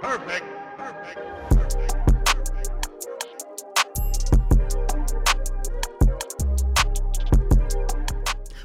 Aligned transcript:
Perfect. 0.00 0.44
Perfect. 0.78 1.20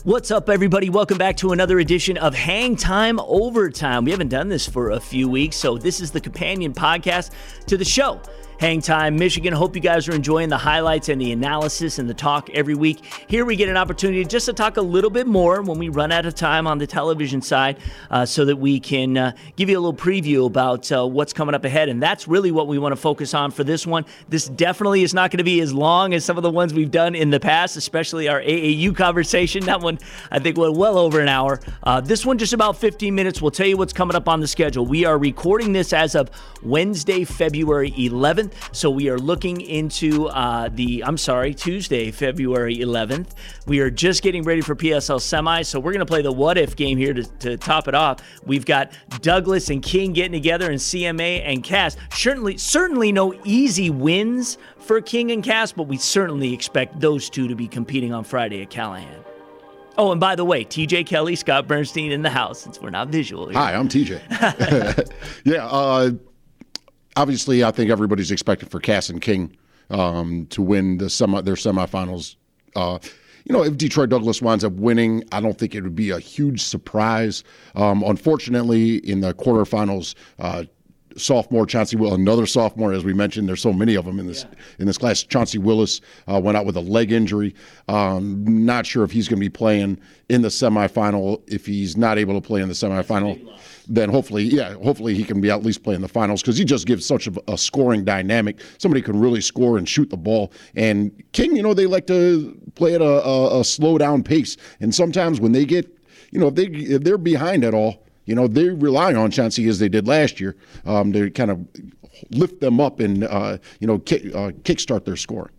What's 0.03 0.31
up, 0.31 0.49
everybody? 0.49 0.89
Welcome 0.89 1.17
back 1.17 1.35
to 1.37 1.51
another 1.51 1.79
edition 1.79 2.17
of 2.17 2.33
Hang 2.33 2.77
Time 2.77 3.19
Overtime. 3.19 4.05
We 4.05 4.11
haven't 4.11 4.29
done 4.29 4.47
this 4.47 4.65
for 4.65 4.91
a 4.91 4.99
few 4.99 5.27
weeks, 5.27 5.57
so 5.57 5.77
this 5.77 5.99
is 5.99 6.11
the 6.11 6.21
companion 6.21 6.73
podcast 6.73 7.31
to 7.65 7.75
the 7.75 7.83
show. 7.83 8.21
Hang 8.59 8.81
Time 8.81 9.17
Michigan. 9.17 9.53
Hope 9.53 9.75
you 9.75 9.81
guys 9.81 10.07
are 10.07 10.15
enjoying 10.15 10.47
the 10.47 10.57
highlights 10.57 11.09
and 11.09 11.19
the 11.19 11.33
analysis 11.33 11.99
and 11.99 12.09
the 12.09 12.13
talk 12.13 12.49
every 12.51 12.73
week. 12.73 13.03
Here 13.27 13.43
we 13.43 13.57
get 13.57 13.67
an 13.67 13.75
opportunity 13.75 14.23
just 14.23 14.45
to 14.45 14.53
talk 14.53 14.77
a 14.77 14.81
little 14.81 15.09
bit 15.09 15.27
more 15.27 15.61
when 15.61 15.77
we 15.77 15.89
run 15.89 16.11
out 16.11 16.25
of 16.25 16.35
time 16.35 16.65
on 16.65 16.77
the 16.77 16.87
television 16.87 17.41
side 17.41 17.77
uh, 18.09 18.25
so 18.25 18.45
that 18.45 18.55
we 18.55 18.79
can 18.79 19.17
uh, 19.17 19.31
give 19.57 19.69
you 19.69 19.77
a 19.77 19.81
little 19.81 19.93
preview 19.93 20.45
about 20.45 20.89
uh, 20.89 21.05
what's 21.05 21.33
coming 21.33 21.53
up 21.53 21.65
ahead. 21.65 21.89
And 21.89 22.01
that's 22.01 22.29
really 22.29 22.51
what 22.51 22.67
we 22.67 22.79
want 22.79 22.93
to 22.93 23.01
focus 23.01 23.33
on 23.33 23.51
for 23.51 23.65
this 23.65 23.85
one. 23.85 24.05
This 24.29 24.47
definitely 24.47 25.03
is 25.03 25.13
not 25.13 25.31
going 25.31 25.39
to 25.39 25.43
be 25.43 25.59
as 25.59 25.73
long 25.73 26.13
as 26.13 26.23
some 26.23 26.37
of 26.37 26.43
the 26.43 26.51
ones 26.51 26.73
we've 26.73 26.91
done 26.91 27.13
in 27.13 27.31
the 27.31 27.41
past, 27.41 27.75
especially 27.75 28.29
our 28.29 28.41
AAU 28.41 28.95
conversation. 28.95 29.65
That 29.65 29.81
one, 29.81 29.99
I 30.31 30.39
think, 30.39 30.57
went 30.57 30.77
well 30.77 30.97
over 30.97 31.19
an 31.19 31.27
hour. 31.27 31.59
Uh, 31.83 31.99
this 31.99 32.25
one, 32.25 32.37
just 32.37 32.53
about 32.53 32.77
15 32.77 33.13
minutes. 33.13 33.41
We'll 33.41 33.51
tell 33.51 33.67
you 33.67 33.75
what's 33.75 33.93
coming 33.93 34.15
up 34.15 34.29
on 34.29 34.39
the 34.39 34.47
schedule. 34.47 34.85
We 34.85 35.03
are 35.03 35.17
recording 35.17 35.73
this 35.73 35.91
as 35.91 36.15
of 36.15 36.31
Wednesday, 36.63 37.25
February 37.25 37.91
11th. 37.91 38.44
So 38.71 38.89
we 38.89 39.09
are 39.09 39.17
looking 39.17 39.61
into 39.61 40.27
uh, 40.27 40.69
the, 40.69 41.03
I'm 41.03 41.17
sorry, 41.17 41.53
Tuesday, 41.53 42.11
February 42.11 42.77
11th. 42.77 43.31
We 43.67 43.79
are 43.79 43.89
just 43.89 44.23
getting 44.23 44.43
ready 44.43 44.61
for 44.61 44.75
PSL 44.75 45.21
semi. 45.21 45.61
So 45.61 45.79
we're 45.79 45.91
going 45.91 45.99
to 45.99 46.05
play 46.05 46.21
the 46.21 46.31
what 46.31 46.57
if 46.57 46.75
game 46.75 46.97
here 46.97 47.13
to, 47.13 47.23
to 47.23 47.57
top 47.57 47.87
it 47.87 47.95
off. 47.95 48.19
We've 48.45 48.65
got 48.65 48.91
Douglas 49.21 49.69
and 49.69 49.81
King 49.81 50.13
getting 50.13 50.33
together 50.33 50.69
and 50.69 50.79
CMA 50.79 51.41
and 51.45 51.63
Cass. 51.63 51.97
Certainly, 52.13 52.57
certainly 52.57 53.11
no 53.11 53.33
easy 53.43 53.89
wins 53.89 54.57
for 54.77 55.01
King 55.01 55.31
and 55.31 55.43
Cass, 55.43 55.71
but 55.71 55.83
we 55.83 55.97
certainly 55.97 56.53
expect 56.53 56.99
those 56.99 57.29
two 57.29 57.47
to 57.47 57.55
be 57.55 57.67
competing 57.67 58.13
on 58.13 58.23
Friday 58.23 58.61
at 58.61 58.69
Calihan. 58.69 59.23
Oh, 59.97 60.11
and 60.11 60.19
by 60.19 60.35
the 60.35 60.43
way, 60.43 60.65
TJ 60.65 61.05
Kelly, 61.05 61.35
Scott 61.35 61.67
Bernstein 61.67 62.11
in 62.11 62.21
the 62.21 62.29
house, 62.29 62.59
since 62.59 62.81
we're 62.81 62.89
not 62.89 63.07
visual 63.07 63.47
here. 63.47 63.57
Hi, 63.57 63.73
I'm 63.75 63.87
TJ. 63.87 65.09
yeah, 65.45 65.65
uh, 65.65 66.11
obviously, 67.15 67.63
I 67.63 67.71
think 67.71 67.89
everybody's 67.89 68.31
expecting 68.31 68.69
for 68.69 68.79
Cass 68.79 69.09
and 69.09 69.21
King 69.21 69.55
um, 69.89 70.47
to 70.47 70.61
win 70.61 70.97
the 70.97 71.09
semi, 71.09 71.41
their 71.41 71.55
semifinals. 71.55 72.35
Uh, 72.75 72.99
you 73.45 73.53
know, 73.53 73.63
if 73.63 73.77
Detroit 73.77 74.09
Douglas 74.09 74.41
winds 74.41 74.63
up 74.63 74.73
winning, 74.73 75.23
I 75.31 75.39
don't 75.39 75.57
think 75.57 75.75
it 75.75 75.81
would 75.81 75.95
be 75.95 76.09
a 76.09 76.19
huge 76.19 76.61
surprise. 76.61 77.43
Um, 77.75 78.03
unfortunately, 78.03 78.97
in 78.97 79.21
the 79.21 79.33
quarterfinals, 79.35 80.15
uh, 80.39 80.63
sophomore 81.17 81.65
Chauncey 81.65 81.95
Will, 81.95 82.13
another 82.13 82.45
sophomore, 82.45 82.93
as 82.93 83.03
we 83.03 83.13
mentioned, 83.13 83.47
there's 83.47 83.61
so 83.61 83.73
many 83.73 83.95
of 83.95 84.05
them 84.05 84.19
in 84.19 84.27
this 84.27 84.43
yeah. 84.43 84.59
in 84.79 84.85
this 84.85 84.97
class. 84.97 85.23
Chauncey 85.23 85.57
Willis 85.57 86.01
uh, 86.27 86.39
went 86.39 86.57
out 86.57 86.65
with 86.65 86.75
a 86.75 86.81
leg 86.81 87.11
injury. 87.11 87.55
Um, 87.87 88.43
not 88.65 88.85
sure 88.85 89.03
if 89.03 89.11
he's 89.11 89.27
going 89.27 89.39
to 89.39 89.45
be 89.45 89.49
playing 89.49 89.99
in 90.29 90.41
the 90.41 90.49
semifinal. 90.49 91.41
If 91.47 91.65
he's 91.65 91.95
not 91.95 92.17
able 92.17 92.39
to 92.39 92.45
play 92.45 92.61
in 92.61 92.67
the 92.67 92.73
semifinal, 92.73 93.39
then 93.87 94.09
hopefully, 94.09 94.43
yeah, 94.43 94.73
hopefully 94.75 95.15
he 95.15 95.23
can 95.23 95.41
be 95.41 95.49
at 95.49 95.63
least 95.63 95.83
playing 95.83 95.97
in 95.97 96.01
the 96.01 96.07
finals 96.07 96.41
because 96.41 96.57
he 96.57 96.65
just 96.65 96.87
gives 96.87 97.05
such 97.05 97.27
a, 97.27 97.33
a, 97.47 97.57
scoring 97.57 98.03
dynamic. 98.03 98.59
Somebody 98.77 99.01
can 99.01 99.19
really 99.19 99.41
score 99.41 99.77
and 99.77 99.87
shoot 99.87 100.09
the 100.09 100.17
ball. 100.17 100.51
And 100.75 101.11
King, 101.31 101.55
you 101.55 101.63
know, 101.63 101.73
they 101.73 101.85
like 101.85 102.07
to 102.07 102.59
play 102.75 102.95
at 102.95 103.01
a, 103.01 103.25
a, 103.25 103.59
a 103.61 103.63
slow 103.63 103.97
down 103.97 104.23
pace. 104.23 104.57
And 104.79 104.93
sometimes 104.93 105.39
when 105.39 105.51
they 105.51 105.65
get, 105.65 105.87
you 106.31 106.39
know, 106.39 106.47
if 106.47 106.55
they 106.55 106.65
if 106.65 107.03
they're 107.03 107.17
behind 107.17 107.63
at 107.63 107.73
all 107.73 108.04
you 108.25 108.35
know, 108.35 108.47
they 108.47 108.69
rely 108.69 109.13
on 109.13 109.31
Chauncey 109.31 109.67
as 109.67 109.79
they 109.79 109.89
did 109.89 110.07
last 110.07 110.39
year 110.39 110.55
um, 110.85 111.13
to 111.13 111.29
kind 111.31 111.51
of 111.51 111.65
lift 112.31 112.59
them 112.59 112.79
up 112.79 112.99
and, 112.99 113.23
uh, 113.23 113.57
you 113.79 113.87
know, 113.87 113.99
kick, 113.99 114.25
uh, 114.27 114.51
kickstart 114.63 115.05
their 115.05 115.15
score. 115.15 115.51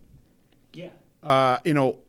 Yeah. 0.73 0.89
Uh, 1.23 1.57
you 1.63 1.73
know, 1.73 1.99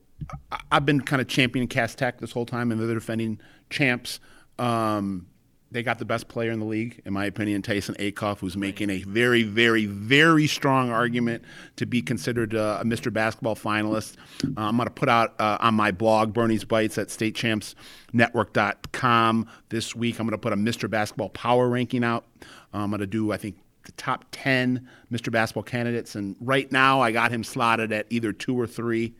I've 0.73 0.85
been 0.85 1.01
kind 1.01 1.23
of 1.23 1.29
championing 1.29 1.69
Cass 1.69 1.95
Tech 1.95 2.19
this 2.19 2.33
whole 2.33 2.47
time, 2.47 2.73
and 2.73 2.81
they're 2.81 2.95
defending 2.95 3.41
champs. 3.71 4.21
Um, 4.59 5.27
they 5.71 5.83
got 5.83 5.99
the 5.99 6.07
best 6.07 6.29
player 6.29 6.51
in 6.51 6.61
the 6.61 6.67
league, 6.67 7.03
in 7.05 7.13
my 7.13 7.27
opinion, 7.27 7.61
Tyson 7.61 7.95
Acuff, 7.97 8.39
who's 8.39 8.57
making 8.57 8.89
a 8.89 9.03
very, 9.03 9.43
very, 9.43 9.85
very 9.85 10.47
strong 10.47 10.91
argument 10.91 11.45
to 11.77 11.85
be 11.85 12.01
considered 12.01 12.55
a 12.55 12.81
Mr. 12.85 13.13
Basketball 13.13 13.55
finalist. 13.55 14.17
Uh, 14.45 14.53
I'm 14.57 14.77
going 14.77 14.87
to 14.87 14.95
put 14.95 15.11
out 15.11 15.39
uh, 15.39 15.59
on 15.61 15.75
my 15.75 15.91
blog, 15.91 16.33
Bernie's 16.33 16.65
Bites 16.65 16.97
at 16.97 17.09
statechampsnetwork.com 17.09 19.47
this 19.69 19.95
week. 19.95 20.19
I'm 20.19 20.27
going 20.27 20.33
to 20.33 20.39
put 20.39 20.55
a 20.55 20.57
Mr. 20.57 20.89
Basketball 20.89 21.29
power 21.31 21.69
ranking 21.69 22.03
out. 22.03 22.25
Uh, 22.73 22.79
I'm 22.79 22.91
going 22.91 23.01
to 23.01 23.07
do, 23.07 23.33
I 23.33 23.37
think, 23.37 23.59
the 23.85 23.93
top 23.93 24.25
10 24.33 24.89
Mr. 25.13 25.31
Basketball 25.31 25.65
candidates. 25.65 26.15
And 26.15 26.35
right 26.41 26.73
now, 26.73 27.03
I 27.03 27.13
got 27.13 27.31
him 27.31 27.45
slotted 27.45 27.93
at 27.93 28.07
either 28.09 28.33
two 28.33 28.59
or 28.59 28.67
three. 28.67 29.13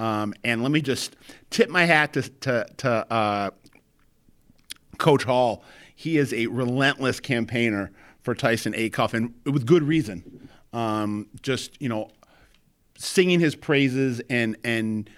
Um, 0.00 0.34
and 0.42 0.64
let 0.64 0.72
me 0.72 0.80
just 0.80 1.14
tip 1.50 1.70
my 1.70 1.84
hat 1.84 2.14
to, 2.14 2.22
to, 2.22 2.66
to 2.78 3.12
uh, 3.12 3.50
Coach 4.98 5.22
Hall 5.22 5.62
he 6.02 6.18
is 6.18 6.32
a 6.34 6.48
relentless 6.48 7.20
campaigner 7.20 7.92
for 8.22 8.34
Tyson 8.34 8.72
Acuff, 8.72 9.14
and 9.14 9.32
with 9.44 9.66
good 9.66 9.84
reason. 9.84 10.48
Um, 10.72 11.28
just 11.42 11.80
you 11.80 11.88
know, 11.88 12.10
singing 12.98 13.38
his 13.38 13.54
praises 13.54 14.20
and 14.28 14.56
and 14.64 15.08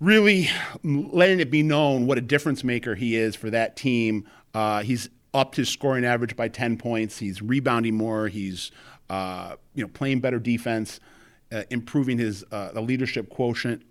really 0.00 0.48
letting 0.82 1.38
it 1.38 1.48
be 1.48 1.62
known 1.62 2.06
what 2.06 2.18
a 2.18 2.20
difference 2.20 2.64
maker 2.64 2.96
he 2.96 3.14
is 3.14 3.36
for 3.36 3.48
that 3.50 3.76
team. 3.76 4.28
Uh, 4.52 4.82
he's 4.82 5.08
upped 5.32 5.54
his 5.54 5.68
scoring 5.68 6.04
average 6.04 6.34
by 6.34 6.48
10 6.48 6.76
points. 6.76 7.18
He's 7.18 7.40
rebounding 7.40 7.94
more. 7.94 8.26
He's 8.26 8.72
uh, 9.08 9.54
you 9.74 9.84
know 9.84 9.88
playing 9.88 10.20
better 10.20 10.40
defense, 10.40 10.98
uh, 11.52 11.62
improving 11.70 12.18
his 12.18 12.44
uh, 12.50 12.72
the 12.72 12.80
leadership 12.80 13.30
quotient. 13.30 13.82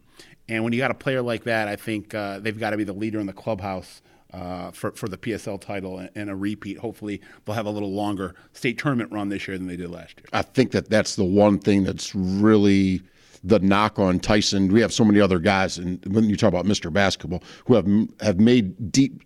And 0.49 0.65
when 0.65 0.73
you 0.73 0.79
got 0.79 0.91
a 0.91 0.95
player 0.95 1.21
like 1.21 1.45
that, 1.45 1.69
I 1.69 1.77
think 1.77 2.13
uh, 2.13 2.39
they've 2.39 2.59
got 2.59 2.71
to 2.71 2.77
be 2.77 2.83
the 2.83 2.93
leader 2.93 3.21
in 3.21 3.25
the 3.25 3.33
clubhouse 3.33 4.01
uh, 4.35 4.71
for, 4.71 4.91
for 4.91 5.07
the 5.07 5.17
PSL 5.17 5.59
title 5.61 6.05
and, 6.13 6.29
a 6.29 6.35
repeat. 6.35 6.77
Hopefully, 6.77 7.21
they'll 7.45 7.55
have 7.55 7.65
a 7.65 7.71
little 7.71 7.93
longer 7.93 8.35
state 8.53 8.77
tournament 8.77 9.11
run 9.11 9.29
this 9.29 9.47
year 9.47 9.57
than 9.57 9.67
they 9.67 9.77
did 9.77 9.89
last 9.89 10.17
year. 10.17 10.25
I 10.33 10.41
think 10.41 10.71
that 10.71 10.89
that's 10.89 11.15
the 11.15 11.23
one 11.23 11.57
thing 11.59 11.83
that's 11.83 12.13
really 12.13 13.01
the 13.43 13.59
knock 13.59 13.97
on 13.97 14.19
Tyson. 14.19 14.67
We 14.67 14.81
have 14.81 14.91
so 14.91 15.05
many 15.05 15.21
other 15.21 15.39
guys, 15.39 15.77
and 15.77 16.03
when 16.13 16.29
you 16.29 16.35
talk 16.35 16.49
about 16.49 16.65
Mr. 16.65 16.91
Basketball, 16.91 17.43
who 17.65 17.75
have 17.75 17.87
have 18.21 18.39
made 18.39 18.91
deep 18.91 19.23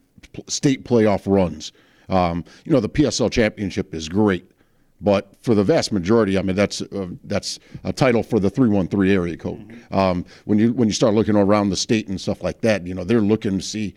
state 0.47 0.83
playoff 0.83 1.23
runs. 1.25 1.71
Um, 2.09 2.43
you 2.65 2.71
know, 2.71 2.79
the 2.79 2.89
PSL 2.89 3.31
championship 3.31 3.93
is 3.93 4.09
great, 4.09 4.51
but 5.01 5.33
for 5.41 5.55
the 5.55 5.63
vast 5.63 5.91
majority, 5.91 6.37
I 6.37 6.41
mean, 6.41 6.55
that's 6.55 6.81
uh, 6.81 7.07
that's 7.23 7.59
a 7.83 7.93
title 7.93 8.21
for 8.21 8.39
the 8.39 8.49
three 8.49 8.69
one 8.69 8.87
three 8.87 9.13
area 9.13 9.37
code. 9.37 9.67
Mm-hmm. 9.67 9.95
Um, 9.95 10.25
when 10.45 10.59
you 10.59 10.73
when 10.73 10.87
you 10.87 10.93
start 10.93 11.13
looking 11.13 11.35
around 11.35 11.69
the 11.69 11.77
state 11.77 12.07
and 12.09 12.19
stuff 12.19 12.43
like 12.43 12.61
that, 12.61 12.85
you 12.85 12.93
know, 12.93 13.03
they're 13.03 13.21
looking 13.21 13.57
to 13.57 13.63
see 13.63 13.95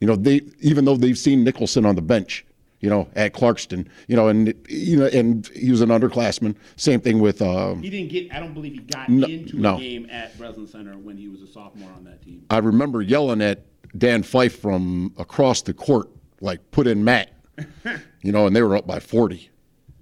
you 0.00 0.06
know, 0.06 0.16
they 0.16 0.42
even 0.60 0.84
though 0.84 0.96
they've 0.96 1.18
seen 1.18 1.44
Nicholson 1.44 1.84
on 1.84 1.96
the 1.96 2.02
bench, 2.02 2.44
you 2.80 2.88
know, 2.88 3.08
at 3.16 3.34
Clarkston, 3.34 3.88
you 4.06 4.16
know, 4.16 4.28
and 4.28 4.54
you 4.68 4.96
know, 4.96 5.06
and 5.06 5.46
he 5.48 5.70
was 5.70 5.80
an 5.80 5.88
underclassman. 5.88 6.54
Same 6.76 7.00
thing 7.00 7.18
with. 7.18 7.42
Um, 7.42 7.82
he 7.82 7.90
didn't 7.90 8.10
get. 8.10 8.32
I 8.32 8.38
don't 8.38 8.54
believe 8.54 8.72
he 8.72 8.78
got 8.78 9.08
no, 9.08 9.26
into 9.26 9.56
no. 9.56 9.76
a 9.76 9.80
game 9.80 10.08
at 10.10 10.36
Breslin 10.38 10.68
Center 10.68 10.96
when 10.96 11.16
he 11.16 11.28
was 11.28 11.42
a 11.42 11.46
sophomore 11.46 11.90
on 11.90 12.04
that 12.04 12.22
team. 12.22 12.44
I 12.50 12.58
remember 12.58 13.02
yelling 13.02 13.42
at 13.42 13.64
Dan 13.96 14.22
Fife 14.22 14.60
from 14.60 15.12
across 15.18 15.62
the 15.62 15.74
court, 15.74 16.08
like, 16.40 16.70
"Put 16.70 16.86
in 16.86 17.02
Matt," 17.02 17.32
you 18.22 18.32
know, 18.32 18.46
and 18.46 18.54
they 18.54 18.62
were 18.62 18.76
up 18.76 18.86
by 18.86 19.00
forty, 19.00 19.50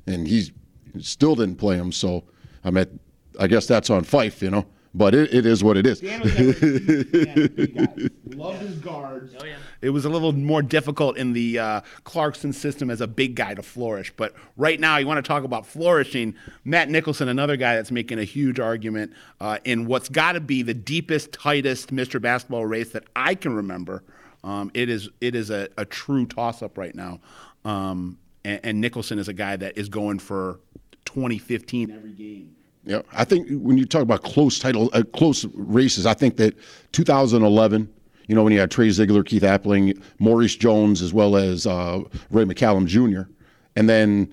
and 0.07 0.29
he 0.29 0.53
still 0.99 1.35
didn't 1.35 1.57
play 1.57 1.77
him. 1.77 1.93
So 1.93 2.25
I 2.65 2.71
mean, 2.71 3.01
I 3.41 3.47
guess 3.47 3.67
that's 3.67 3.89
on 3.89 4.05
Fife, 4.05 4.43
you 4.43 4.51
know 4.51 4.67
but 4.97 5.15
it, 5.15 5.33
it 5.33 5.45
is 5.45 5.63
what 5.63 5.77
it 5.77 5.87
is. 5.87 6.03
Loved 8.35 8.63
his 8.63 8.79
guards. 8.79 9.35
Oh, 9.39 9.45
yeah. 9.45 9.57
It 9.83 9.91
was 9.91 10.07
a 10.07 10.09
little 10.09 10.33
more 10.33 10.63
difficult 10.63 11.19
in 11.19 11.35
the 11.35 11.59
uh, 11.59 11.81
Clarkston 12.05 12.55
system 12.55 12.89
as 12.89 13.03
a 13.03 13.07
big 13.07 13.35
guy 13.35 13.53
to 13.55 13.63
flourish. 13.63 14.11
But 14.17 14.35
right 14.57 14.81
now, 14.81 14.97
you 14.97 15.07
want 15.07 15.23
to 15.23 15.29
talk 15.29 15.45
about 15.45 15.67
flourishing. 15.67 16.35
Matt 16.65 16.89
Nicholson, 16.89 17.29
another 17.29 17.59
guy 17.59 17.77
that's 17.77 17.91
making 17.91 18.19
a 18.19 18.25
huge 18.25 18.59
argument 18.59 19.13
uh, 19.39 19.59
in 19.65 19.85
what's 19.85 20.09
got 20.09 20.33
to 20.33 20.41
be 20.41 20.63
the 20.63 20.75
deepest, 20.75 21.31
tightest 21.31 21.95
Mr. 21.95 22.21
Basketball 22.21 22.65
race 22.65 22.93
that 22.93 23.05
I 23.15 23.35
can 23.35 23.55
remember. 23.55 24.03
Um, 24.43 24.71
it 24.73 24.89
is 24.89 25.11
it 25.21 25.35
is 25.35 25.51
a, 25.51 25.69
a 25.77 25.85
true 25.85 26.25
toss 26.25 26.63
up 26.63 26.79
right 26.79 26.95
now. 26.95 27.21
Um, 27.67 28.19
and, 28.45 28.61
and 28.63 28.81
Nicholson 28.81 29.19
is 29.19 29.29
a 29.29 29.35
guy 29.35 29.57
that 29.57 29.77
is 29.77 29.91
going 29.91 30.21
for 30.21 30.61
2015 31.05 31.91
every 31.91 32.13
game. 32.13 32.57
Yeah, 32.87 33.03
I 33.13 33.25
think 33.25 33.49
when 33.51 33.77
you 33.77 33.85
talk 33.85 34.03
about 34.03 34.23
close 34.23 34.61
title, 34.61 34.91
uh, 34.93 35.03
close 35.13 35.45
races, 35.55 36.07
I 36.07 36.15
think 36.15 36.37
that 36.37 36.55
2011, 36.93 37.93
you 38.29 38.35
know, 38.35 38.45
when 38.45 38.53
you 38.53 38.61
had 38.61 38.71
Trey 38.71 38.91
Ziegler, 38.91 39.25
Keith 39.25 39.43
Appling, 39.43 40.01
Maurice 40.21 40.55
Jones, 40.55 41.03
as 41.03 41.13
well 41.13 41.37
as 41.37 41.67
uh, 41.67 42.03
Ray 42.31 42.45
McCallum 42.45 42.87
Jr., 42.87 43.29
and 43.75 43.89
then 43.89 44.33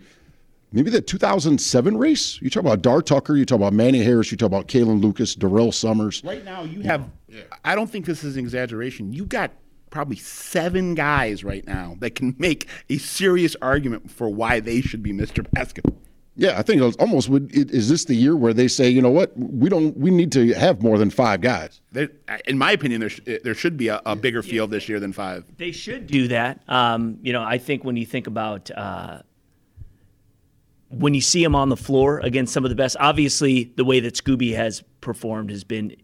maybe 0.71 0.91
the 0.91 1.01
2007 1.01 1.97
race. 1.97 2.39
You 2.41 2.51
talk 2.51 2.61
about 2.61 2.83
Dar 2.83 3.01
Tucker, 3.01 3.35
you 3.35 3.45
talk 3.45 3.55
about 3.55 3.73
Manny 3.73 4.03
Harris, 4.03 4.31
you 4.31 4.37
talk 4.37 4.47
about 4.47 4.67
Kalin 4.67 5.01
Lucas, 5.01 5.33
Durrell 5.33 5.71
Summers. 5.71 6.23
Right 6.23 6.45
now, 6.45 6.61
you 6.61 6.81
have. 6.81 7.09
Yeah. 7.27 7.41
I 7.65 7.73
don't 7.73 7.89
think 7.89 8.05
this 8.05 8.23
is 8.23 8.35
an 8.35 8.43
exaggeration. 8.43 9.13
You 9.13 9.25
got 9.25 9.51
probably 9.89 10.17
seven 10.17 10.93
guys 10.93 11.43
right 11.43 11.65
now 11.65 11.95
that 11.99 12.13
can 12.13 12.35
make 12.37 12.67
a 12.89 12.97
serious 12.97 13.55
argument 13.63 14.11
for 14.11 14.29
why 14.29 14.59
they 14.59 14.81
should 14.81 15.01
be 15.01 15.11
Mr. 15.11 15.45
Basketball. 15.51 16.02
Yeah, 16.35 16.57
I 16.57 16.63
think 16.63 16.81
it 16.81 16.83
was 16.85 16.95
almost. 16.95 17.29
Would, 17.29 17.55
it- 17.55 17.69
is 17.69 17.89
this 17.89 18.05
the 18.05 18.15
year 18.15 18.35
where 18.35 18.53
they 18.53 18.67
say, 18.67 18.89
you 18.89 19.01
know 19.03 19.11
what, 19.11 19.31
we 19.37 19.69
don't, 19.69 19.95
we 19.95 20.09
need 20.09 20.31
to 20.31 20.51
have 20.53 20.81
more 20.81 20.97
than 20.97 21.11
five 21.11 21.41
guys? 21.41 21.79
There, 21.91 22.09
in 22.47 22.57
my 22.57 22.71
opinion, 22.71 23.01
there, 23.01 23.09
sh- 23.09 23.19
there 23.43 23.53
should 23.53 23.77
be 23.77 23.89
a, 23.89 24.01
a 24.05 24.15
bigger 24.15 24.41
field 24.41 24.71
this 24.71 24.89
year 24.89 24.99
than 24.99 25.13
five. 25.13 25.45
They 25.57 25.71
should 25.71 26.07
do 26.07 26.27
that. 26.29 26.61
Um, 26.67 27.19
you 27.21 27.33
know, 27.33 27.43
I 27.43 27.59
think 27.59 27.83
when 27.83 27.97
you 27.97 28.05
think 28.07 28.25
about 28.25 28.71
uh, 28.71 29.21
when 30.89 31.13
you 31.13 31.21
see 31.21 31.43
him 31.43 31.55
on 31.55 31.69
the 31.69 31.77
floor 31.77 32.19
against 32.19 32.53
some 32.53 32.63
of 32.65 32.69
the 32.69 32.75
best, 32.75 32.95
obviously 32.99 33.71
the 33.75 33.85
way 33.85 33.99
that 33.99 34.15
Scooby 34.15 34.55
has 34.55 34.83
performed 35.01 35.49
has 35.49 35.63
been 35.63 35.95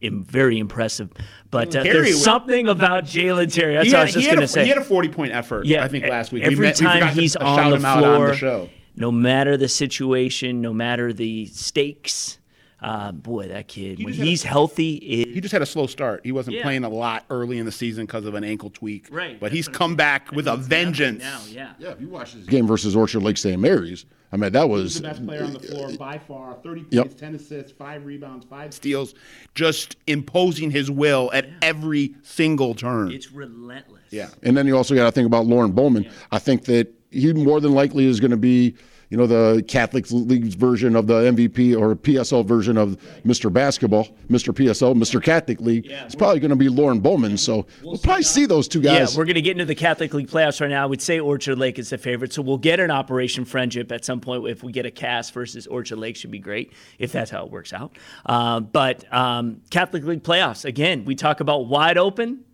im- 0.00 0.24
very 0.24 0.58
impressive. 0.58 1.10
But 1.50 1.74
uh, 1.74 1.82
there's 1.82 2.22
something 2.22 2.68
about 2.68 3.04
Jalen 3.04 3.52
Terry. 3.52 3.74
That's 3.74 3.86
He 3.86 3.92
what 3.94 3.96
I 3.96 4.00
had, 4.00 4.04
was 4.06 4.14
just 4.14 4.26
going 4.26 4.38
a, 4.38 4.42
to 4.42 4.48
say. 4.48 4.62
he 4.64 4.68
had 4.68 4.78
a 4.78 4.84
40 4.84 5.08
point 5.08 5.32
effort, 5.32 5.66
yeah, 5.66 5.84
I 5.84 5.88
think, 5.88 6.06
last 6.06 6.32
week. 6.32 6.42
We 6.44 6.52
Every 6.52 6.66
met- 6.66 6.76
time 6.76 6.98
forgot 7.00 7.14
to 7.14 7.20
he's 7.20 7.32
shout 7.32 7.42
on 7.42 7.70
the 7.70 7.76
him 7.76 7.84
out 7.86 7.98
floor, 8.00 8.14
on 8.14 8.26
the 8.28 8.36
show. 8.36 8.68
No 8.98 9.10
matter 9.12 9.56
the 9.56 9.68
situation, 9.68 10.60
no 10.60 10.72
matter 10.72 11.12
the 11.12 11.46
stakes, 11.46 12.38
uh, 12.80 13.12
boy, 13.12 13.48
that 13.48 13.66
kid 13.68 13.98
when 13.98 14.08
just 14.08 14.18
had 14.18 14.26
a- 14.26 14.30
he's 14.30 14.42
healthy, 14.42 14.94
it, 14.96 15.28
He 15.34 15.40
just 15.40 15.52
had 15.52 15.62
a 15.62 15.66
slow 15.66 15.86
start. 15.86 16.20
He 16.24 16.32
wasn't 16.32 16.56
Yeah. 16.56 16.62
playing 16.62 16.84
a 16.84 16.88
lot 16.88 17.24
early 17.30 17.58
in 17.58 17.66
the 17.66 17.72
season 17.72 18.06
because 18.06 18.24
of 18.24 18.34
an 18.34 18.44
ankle 18.44 18.70
tweak. 18.70 19.08
Right, 19.10 19.38
But 19.40 19.52
he's 19.52 19.66
what 19.66 19.74
I'm 19.74 19.78
come 19.78 19.96
back 19.96 20.30
with 20.32 20.46
a 20.46 20.56
vengeance. 20.56 21.20
now, 21.22 21.40
yeah. 21.50 21.72
Yeah, 21.78 21.90
if 21.92 22.00
you 22.00 22.08
watch 22.08 22.34
this 22.34 22.46
game 22.46 22.66
versus 22.66 22.94
Orchard 22.94 23.20
Lake 23.22 23.36
St. 23.36 23.60
Mary's, 23.60 24.04
I 24.30 24.36
mean, 24.36 24.52
that 24.52 24.68
was 24.68 24.96
the 24.96 25.02
best 25.08 25.24
player 25.26 25.42
on 25.42 25.54
the 25.54 25.60
floor 25.60 25.90
by 25.98 26.18
far. 26.18 26.54
30 26.62 26.84
Yep. 26.90 27.04
points, 27.06 27.20
10 27.20 27.34
assists, 27.34 27.72
5 27.72 28.04
rebounds, 28.04 28.44
5 28.48 28.74
steals, 28.74 29.14
just 29.54 29.96
imposing 30.06 30.70
his 30.70 30.90
will 30.90 31.30
at 31.32 31.48
every 31.62 32.14
single 32.22 32.74
turn. 32.74 33.10
It's 33.10 33.32
relentless. 33.32 34.02
yeah. 34.10 34.28
And 34.42 34.56
then 34.56 34.66
you 34.66 34.76
also 34.76 34.94
got 34.94 35.06
to 35.06 35.12
think 35.12 35.26
about 35.26 35.46
Lorne 35.46 35.72
Bowman. 35.72 36.06
I 36.30 36.38
think 36.38 36.64
that 36.66 36.94
he 37.10 37.32
more 37.32 37.60
than 37.60 37.72
likely 37.72 38.06
is 38.06 38.20
going 38.20 38.30
to 38.30 38.36
be, 38.36 38.74
you 39.10 39.16
know, 39.16 39.26
the 39.26 39.64
Catholic 39.66 40.10
League's 40.10 40.54
version 40.54 40.94
of 40.94 41.06
the 41.06 41.22
MVP 41.22 41.78
or 41.78 41.96
PSL 41.96 42.44
version 42.44 42.76
of 42.76 42.98
Mr. 43.24 43.50
Basketball, 43.50 44.08
Mr. 44.28 44.52
PSL, 44.52 44.94
Mr. 44.94 45.22
Catholic 45.22 45.60
League. 45.60 45.86
it's 45.86 46.14
probably 46.14 46.40
going 46.40 46.50
to 46.50 46.56
be 46.56 46.68
Lorne 46.68 47.00
Bowman. 47.00 47.38
So 47.38 47.66
we'll, 47.82 47.96
probably 47.98 48.24
see 48.24 48.44
those 48.44 48.68
two 48.68 48.80
guys. 48.80 48.92
Yeah, 48.92 48.98
guys. 49.00 49.16
we're 49.16 49.24
going 49.24 49.36
to 49.36 49.42
get 49.42 49.52
into 49.52 49.64
the 49.64 49.74
Catholic 49.74 50.12
League 50.12 50.28
playoffs 50.28 50.60
right 50.60 50.68
now. 50.68 50.82
I 50.82 50.86
would 50.86 51.00
say 51.00 51.18
Orchard 51.20 51.58
Lake 51.58 51.78
is 51.78 51.90
the 51.90 51.98
favorite, 51.98 52.32
so 52.34 52.42
we'll 52.42 52.58
get 52.58 52.80
an 52.80 52.90
Operation 52.90 53.46
Friendship 53.46 53.90
at 53.92 54.04
some 54.04 54.20
point. 54.20 54.46
If 54.46 54.62
we 54.62 54.72
get 54.72 54.84
a 54.84 54.90
Cass 54.90 55.30
versus 55.30 55.66
Orchard 55.66 55.96
Lake, 55.96 56.16
should 56.16 56.30
be 56.30 56.38
great 56.38 56.72
if 56.98 57.12
that's 57.12 57.30
how 57.30 57.44
it 57.44 57.50
works 57.50 57.72
out. 57.72 57.96
Uh, 58.26 58.60
but 58.60 59.10
um, 59.12 59.62
Catholic 59.70 60.04
League 60.04 60.22
playoffs 60.22 60.64
again. 60.64 61.04
We 61.04 61.14
talk 61.14 61.40
about 61.40 61.66
wide 61.66 61.96
open. 61.96 62.44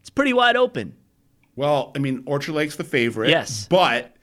It's 0.00 0.10
pretty 0.10 0.32
wide 0.32 0.56
open. 0.56 0.94
Well, 1.58 1.90
I 1.96 1.98
mean, 1.98 2.22
Orchard 2.24 2.52
Lake's 2.52 2.76
the 2.76 2.84
favorite. 2.84 3.30
Yes. 3.30 3.66
But 3.68 4.14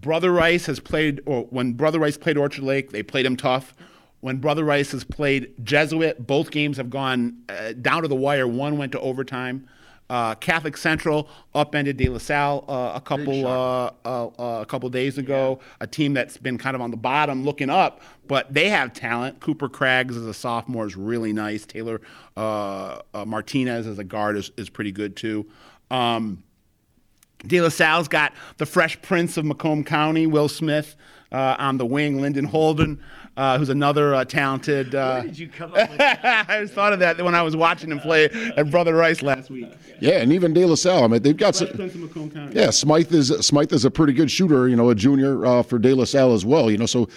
Brother 0.00 0.30
Rice 0.30 0.66
has 0.66 0.78
played, 0.78 1.20
or 1.26 1.42
when 1.46 1.72
Brother 1.72 1.98
Rice 1.98 2.16
played 2.16 2.38
Orchard 2.38 2.62
Lake, 2.62 2.92
they 2.92 3.02
played 3.02 3.26
him 3.26 3.36
tough. 3.36 3.74
When 4.20 4.36
Brother 4.36 4.62
Rice 4.62 4.92
has 4.92 5.02
played 5.02 5.52
Jesuit, 5.64 6.24
both 6.24 6.52
games 6.52 6.76
have 6.76 6.90
gone 6.90 7.38
uh, 7.48 7.72
down 7.72 8.02
to 8.02 8.08
the 8.08 8.14
wire. 8.14 8.46
One 8.46 8.78
went 8.78 8.92
to 8.92 9.00
overtime. 9.00 9.66
Uh, 10.08 10.36
Catholic 10.36 10.76
Central 10.76 11.28
upended 11.52 11.96
De 11.96 12.08
La 12.08 12.18
Salle 12.18 12.64
uh, 12.68 12.92
a 12.94 13.00
couple 13.00 13.44
uh, 13.44 13.90
uh, 14.04 14.26
uh, 14.26 14.60
a 14.60 14.66
couple 14.66 14.88
days 14.88 15.18
ago. 15.18 15.58
A 15.80 15.88
team 15.88 16.14
that's 16.14 16.36
been 16.36 16.58
kind 16.58 16.76
of 16.76 16.80
on 16.80 16.92
the 16.92 16.96
bottom, 16.96 17.44
looking 17.44 17.70
up, 17.70 18.02
but 18.28 18.54
they 18.54 18.68
have 18.68 18.92
talent. 18.92 19.40
Cooper 19.40 19.68
Craggs 19.68 20.16
as 20.16 20.26
a 20.26 20.34
sophomore 20.34 20.86
is 20.86 20.94
really 20.96 21.32
nice. 21.32 21.66
Taylor 21.66 22.00
uh, 22.36 23.00
uh, 23.12 23.24
Martinez 23.24 23.88
as 23.88 23.98
a 23.98 24.04
guard 24.04 24.36
is, 24.36 24.52
is 24.56 24.70
pretty 24.70 24.92
good 24.92 25.16
too. 25.16 25.44
Um, 25.90 26.44
De 27.46 27.60
La 27.60 27.68
Salle's 27.68 28.08
got 28.08 28.32
the 28.58 28.66
Fresh 28.66 29.00
Prince 29.02 29.36
of 29.36 29.44
Macomb 29.44 29.84
County, 29.84 30.26
Will 30.26 30.48
Smith, 30.48 30.96
uh, 31.32 31.56
on 31.58 31.78
the 31.78 31.86
wing. 31.86 32.20
Lyndon 32.20 32.44
Holden, 32.44 33.00
uh, 33.36 33.58
who's 33.58 33.68
another 33.68 34.14
uh, 34.14 34.24
talented. 34.24 34.94
Uh, 34.94 35.22
did 35.22 35.38
you 35.38 35.48
come 35.48 35.72
up 35.74 35.90
with? 35.90 35.98
that? 35.98 36.46
I 36.48 36.60
just 36.62 36.74
thought 36.74 36.92
of 36.92 37.00
that 37.00 37.20
when 37.22 37.34
I 37.34 37.42
was 37.42 37.56
watching 37.56 37.90
him 37.90 37.98
play 38.00 38.26
at 38.56 38.70
Brother 38.70 38.94
Rice 38.94 39.22
last 39.22 39.50
week. 39.50 39.68
yeah, 40.00 40.20
and 40.20 40.32
even 40.32 40.52
De 40.54 40.64
La 40.64 40.74
Salle. 40.76 41.04
I 41.04 41.06
mean, 41.08 41.22
they've 41.22 41.36
got 41.36 41.56
Fresh 41.56 41.68
some. 41.70 41.76
Prince 41.76 41.94
of 41.94 42.00
Macomb 42.02 42.30
County. 42.30 42.54
Yeah, 42.58 42.70
Smythe 42.70 43.12
is 43.12 43.28
Smythe 43.46 43.72
is 43.72 43.84
a 43.84 43.90
pretty 43.90 44.12
good 44.12 44.30
shooter. 44.30 44.68
You 44.68 44.76
know, 44.76 44.90
a 44.90 44.94
junior 44.94 45.44
uh, 45.44 45.62
for 45.62 45.78
De 45.78 45.92
La 45.92 46.04
Salle 46.04 46.32
as 46.34 46.44
well. 46.44 46.70
You 46.70 46.78
know, 46.78 46.86
so 46.86 47.08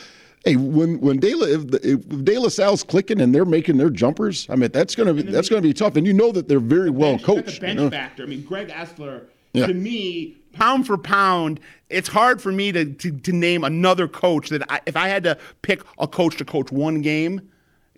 hey, 0.46 0.56
when 0.56 1.00
when 1.00 1.20
De 1.20 1.34
La 1.36 1.46
if, 1.46 1.66
if 1.86 2.24
De 2.26 2.38
La 2.40 2.50
Salle's 2.50 2.84
clicking 2.84 3.22
and 3.22 3.34
they're 3.36 3.46
making 3.46 3.78
their 3.78 3.90
jumpers, 3.92 4.48
I 4.50 4.56
mean, 4.56 4.72
that's 4.72 4.96
gonna 4.96 5.14
be 5.14 5.22
that's 5.22 5.48
gonna 5.50 5.62
be 5.62 5.74
tough. 5.74 5.96
And 5.96 6.08
you 6.08 6.14
know 6.14 6.32
that 6.32 6.48
they're 6.48 6.60
very 6.60 6.90
well 6.90 7.18
bench- 7.18 7.28
look 7.28 7.38
at 7.38 7.46
coached. 7.46 7.62
The 7.62 7.68
you 7.68 7.76
bench 7.76 7.80
know? 7.80 7.90
factor. 7.92 8.24
I 8.24 8.26
mean, 8.26 8.42
Greg 8.44 8.70
Essler, 8.70 9.26
Yeah. 9.58 9.68
to 9.68 9.74
me, 9.74 10.38
pound 10.54 10.88
for 10.88 10.98
pound, 10.98 11.60
it's 11.90 12.08
hard 12.10 12.42
for 12.42 12.52
me 12.52 12.72
to, 12.72 12.86
to, 12.86 13.12
to 13.12 13.32
name 13.32 13.64
another 13.64 14.08
coach 14.08 14.50
that 14.50 14.64
I, 14.72 14.82
if 14.86 14.96
I 14.96 15.08
had 15.08 15.24
to 15.24 15.38
pick 15.62 15.82
a 16.00 16.08
coach 16.08 16.38
to 16.38 16.46
coach 16.46 16.72
one 16.72 17.02
game, 17.02 17.50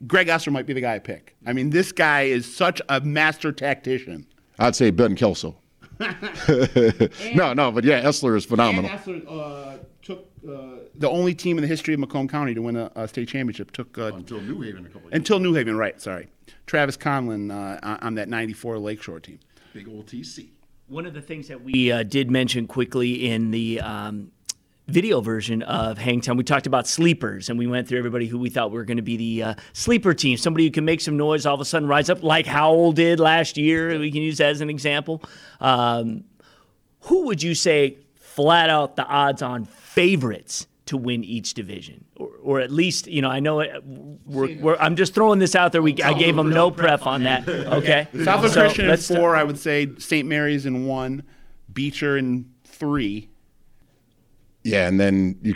Greg 0.07 0.27
Essler 0.27 0.51
might 0.51 0.65
be 0.65 0.73
the 0.73 0.81
guy 0.81 0.95
I 0.95 0.99
pick. 0.99 1.35
I 1.45 1.53
mean, 1.53 1.71
this 1.71 1.91
guy 1.91 2.23
is 2.23 2.51
such 2.53 2.81
a 2.89 3.01
master 3.01 3.51
tactician. 3.51 4.25
I'd 4.57 4.75
say 4.75 4.91
Ben 4.91 5.15
Kelso. 5.15 5.55
no, 5.99 7.53
no, 7.53 7.71
but 7.71 7.83
yeah, 7.83 8.01
Essler 8.03 8.35
is 8.37 8.45
phenomenal. 8.45 8.89
And 8.89 8.99
Essler 8.99 9.25
uh, 9.27 9.77
took 10.01 10.29
uh, 10.47 10.79
the 10.95 11.09
only 11.09 11.35
team 11.35 11.57
in 11.57 11.61
the 11.61 11.67
history 11.67 11.93
of 11.93 11.99
Macomb 11.99 12.27
County 12.27 12.53
to 12.53 12.61
win 12.61 12.75
a, 12.77 12.91
a 12.95 13.07
state 13.07 13.27
championship. 13.27 13.71
Took 13.71 13.97
uh, 13.97 14.11
Until 14.13 14.39
New 14.41 14.61
Haven 14.61 14.85
a 14.85 14.89
couple 14.89 15.09
until 15.11 15.39
New 15.39 15.53
Haven, 15.53 15.75
right? 15.75 15.99
Sorry, 16.01 16.27
Travis 16.65 16.95
Conlan 16.97 17.51
uh, 17.51 17.79
on- 17.83 17.97
on 17.99 18.15
that 18.15 18.29
'94 18.29 18.79
Lakeshore 18.79 19.19
team. 19.19 19.39
Big 19.73 19.87
old 19.89 20.05
TC. 20.07 20.47
One 20.89 21.05
of 21.05 21.13
the 21.13 21.21
things 21.21 21.49
that 21.49 21.63
we 21.63 21.91
uh, 21.91 22.01
did 22.01 22.31
mention 22.31 22.65
quickly 22.65 23.29
in 23.29 23.51
the 23.51 23.79
um, 23.79 24.31
video 24.87 25.21
version 25.21 25.61
of 25.61 25.99
Hang 25.99 26.19
Time, 26.19 26.35
we 26.35 26.43
talked 26.43 26.65
about 26.65 26.87
sleepers, 26.87 27.47
and 27.47 27.59
we 27.59 27.67
went 27.67 27.87
through 27.87 27.99
everybody 27.99 28.25
who 28.25 28.39
we 28.39 28.49
thought 28.49 28.71
were 28.71 28.83
going 28.85 28.97
to 28.97 29.03
be 29.03 29.15
the 29.15 29.43
uh, 29.43 29.53
sleeper 29.73 30.15
team. 30.15 30.35
Somebody 30.35 30.65
who 30.65 30.71
can 30.71 30.85
make 30.85 30.99
some 30.99 31.15
noise, 31.15 31.45
all 31.45 31.53
of 31.53 31.61
a 31.61 31.65
sudden 31.65 31.87
rise 31.87 32.09
up, 32.09 32.23
like 32.23 32.47
Howell 32.47 32.93
did 32.93 33.19
last 33.19 33.55
year. 33.55 33.99
We 33.99 34.11
can 34.11 34.23
use 34.23 34.39
that 34.39 34.49
as 34.49 34.61
an 34.61 34.69
example. 34.71 35.21
Um, 35.61 36.23
who 37.01 37.25
would 37.25 37.43
you 37.43 37.53
say 37.53 37.99
flat 38.15 38.71
out 38.71 38.95
the 38.95 39.05
odds 39.05 39.43
on 39.43 39.65
favorites 39.65 40.65
to 40.87 40.97
win 40.97 41.23
each 41.23 41.53
division, 41.53 42.03
or, 42.43 42.57
or 42.57 42.59
at 42.59 42.71
least 42.71 43.07
you 43.07 43.21
know 43.21 43.29
I 43.29 43.39
know 43.39 43.59
it, 43.59 43.83
we're, 44.25 44.55
we're, 44.59 44.75
I'm 44.77 44.95
just 44.95 45.13
throwing 45.13 45.39
this 45.39 45.55
out 45.55 45.71
there. 45.71 45.81
We 45.81 46.01
I 46.01 46.13
gave 46.13 46.35
them 46.35 46.49
no 46.49 46.71
prep 46.71 47.05
on 47.05 47.23
that. 47.23 47.47
Okay, 47.69 48.07
Southwood 48.23 48.51
So 48.51 48.61
Christian 48.61 48.89
in 48.89 48.97
four, 48.97 49.35
I 49.35 49.43
would 49.43 49.57
say 49.57 49.89
St. 49.97 50.27
Mary's 50.27 50.65
in 50.65 50.85
one, 50.85 51.23
Beecher 51.71 52.17
in 52.17 52.49
three. 52.63 53.29
Yeah, 54.63 54.87
and 54.87 54.99
then 54.99 55.37
you, 55.41 55.55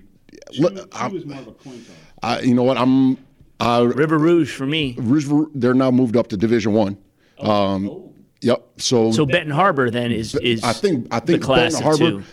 look, 0.60 0.96
I, 0.96 1.08
was 1.08 1.26
more 1.26 1.40
of 1.40 1.48
a 1.48 1.52
coin 1.52 1.84
toss. 1.84 1.96
I, 2.22 2.40
you 2.42 2.54
know 2.54 2.64
what? 2.64 2.78
I'm. 2.78 3.18
Uh, 3.60 3.92
River 3.96 4.18
Rouge 4.18 4.54
for 4.54 4.66
me. 4.66 4.96
Rouge- 4.98 5.30
they're 5.54 5.74
now 5.74 5.92
moved 5.92 6.18
up 6.18 6.28
to 6.30 6.38
Division 6.38 6.74
One. 6.74 6.98
Um, 7.40 8.14
Yep. 8.44 8.64
So, 8.78 9.12
So 9.12 9.26
Benton 9.26 9.52
Harbor 9.52 9.90
then 9.90 10.12
is 10.12 10.36
is 10.36 10.64
I 10.64 10.74
think 10.74 11.08
I 11.12 11.20
think 11.20 11.40
the 11.42 11.46
class 11.46 11.74
Benton 11.74 11.84
Harbor. 11.84 12.10
two. 12.22 12.24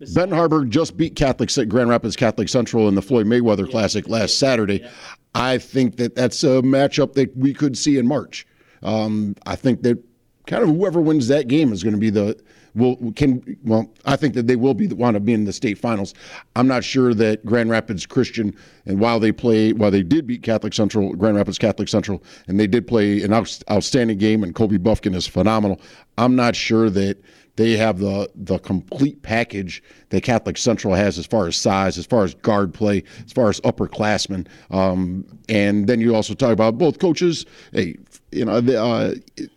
Benton 0.00 0.36
Harbor 0.36 0.64
just 0.64 0.96
beat 0.96 1.14
Catholic 1.14 1.50
Grand 1.68 1.90
Rapids 1.90 2.16
Catholic 2.16 2.48
Central 2.48 2.88
in 2.88 2.94
the 2.94 3.02
Floyd 3.02 3.26
Mayweather 3.26 3.70
Classic 3.70 4.08
last 4.08 4.38
Saturday. 4.38 4.88
I 5.34 5.58
think 5.58 5.96
that 5.96 6.14
that's 6.14 6.42
a 6.42 6.62
matchup 6.62 7.12
that 7.14 7.36
we 7.36 7.52
could 7.52 7.76
see 7.76 7.98
in 7.98 8.06
March. 8.06 8.46
Um, 8.82 9.36
I 9.46 9.56
think 9.56 9.82
that 9.82 10.02
kind 10.46 10.62
of 10.62 10.70
whoever 10.70 11.00
wins 11.00 11.28
that 11.28 11.48
game 11.48 11.72
is 11.72 11.82
going 11.82 11.94
to 11.94 12.00
be 12.00 12.10
the 12.10 12.40
will 12.74 13.12
can 13.16 13.56
well. 13.64 13.90
I 14.04 14.16
think 14.16 14.34
that 14.34 14.46
they 14.46 14.56
will 14.56 14.74
be 14.74 14.86
want 14.88 15.14
to 15.14 15.20
be 15.20 15.32
in 15.32 15.44
the 15.44 15.52
state 15.52 15.78
finals. 15.78 16.14
I'm 16.56 16.66
not 16.66 16.84
sure 16.84 17.14
that 17.14 17.44
Grand 17.44 17.70
Rapids 17.70 18.06
Christian 18.06 18.54
and 18.86 19.00
while 19.00 19.20
they 19.20 19.32
play 19.32 19.72
while 19.72 19.90
they 19.90 20.02
did 20.02 20.26
beat 20.26 20.42
Catholic 20.42 20.74
Central 20.74 21.14
Grand 21.14 21.36
Rapids 21.36 21.58
Catholic 21.58 21.88
Central 21.88 22.22
and 22.48 22.58
they 22.58 22.66
did 22.66 22.86
play 22.86 23.22
an 23.22 23.32
out, 23.32 23.58
outstanding 23.70 24.18
game 24.18 24.42
and 24.42 24.54
Kobe 24.54 24.76
Buffkin 24.76 25.14
is 25.14 25.26
phenomenal. 25.26 25.80
I'm 26.18 26.36
not 26.36 26.56
sure 26.56 26.90
that 26.90 27.22
they 27.56 27.76
have 27.76 27.98
the 27.98 28.30
the 28.34 28.58
complete 28.58 29.22
package 29.22 29.82
that 30.10 30.22
Catholic 30.22 30.56
Central 30.56 30.94
has 30.94 31.18
as 31.18 31.26
far 31.26 31.46
as 31.46 31.56
size, 31.56 31.98
as 31.98 32.06
far 32.06 32.24
as 32.24 32.34
guard 32.34 32.72
play, 32.72 33.02
as 33.24 33.32
far 33.32 33.50
as 33.50 33.60
upperclassmen. 33.60 34.46
Um, 34.70 35.26
and 35.48 35.86
then 35.86 36.00
you 36.00 36.14
also 36.14 36.32
talk 36.34 36.52
about 36.52 36.78
both 36.78 36.98
coaches. 36.98 37.44
Hey, 37.72 37.96
you 38.32 38.44
know, 38.44 38.60
the, 38.60 38.82
uh, 38.82 39.14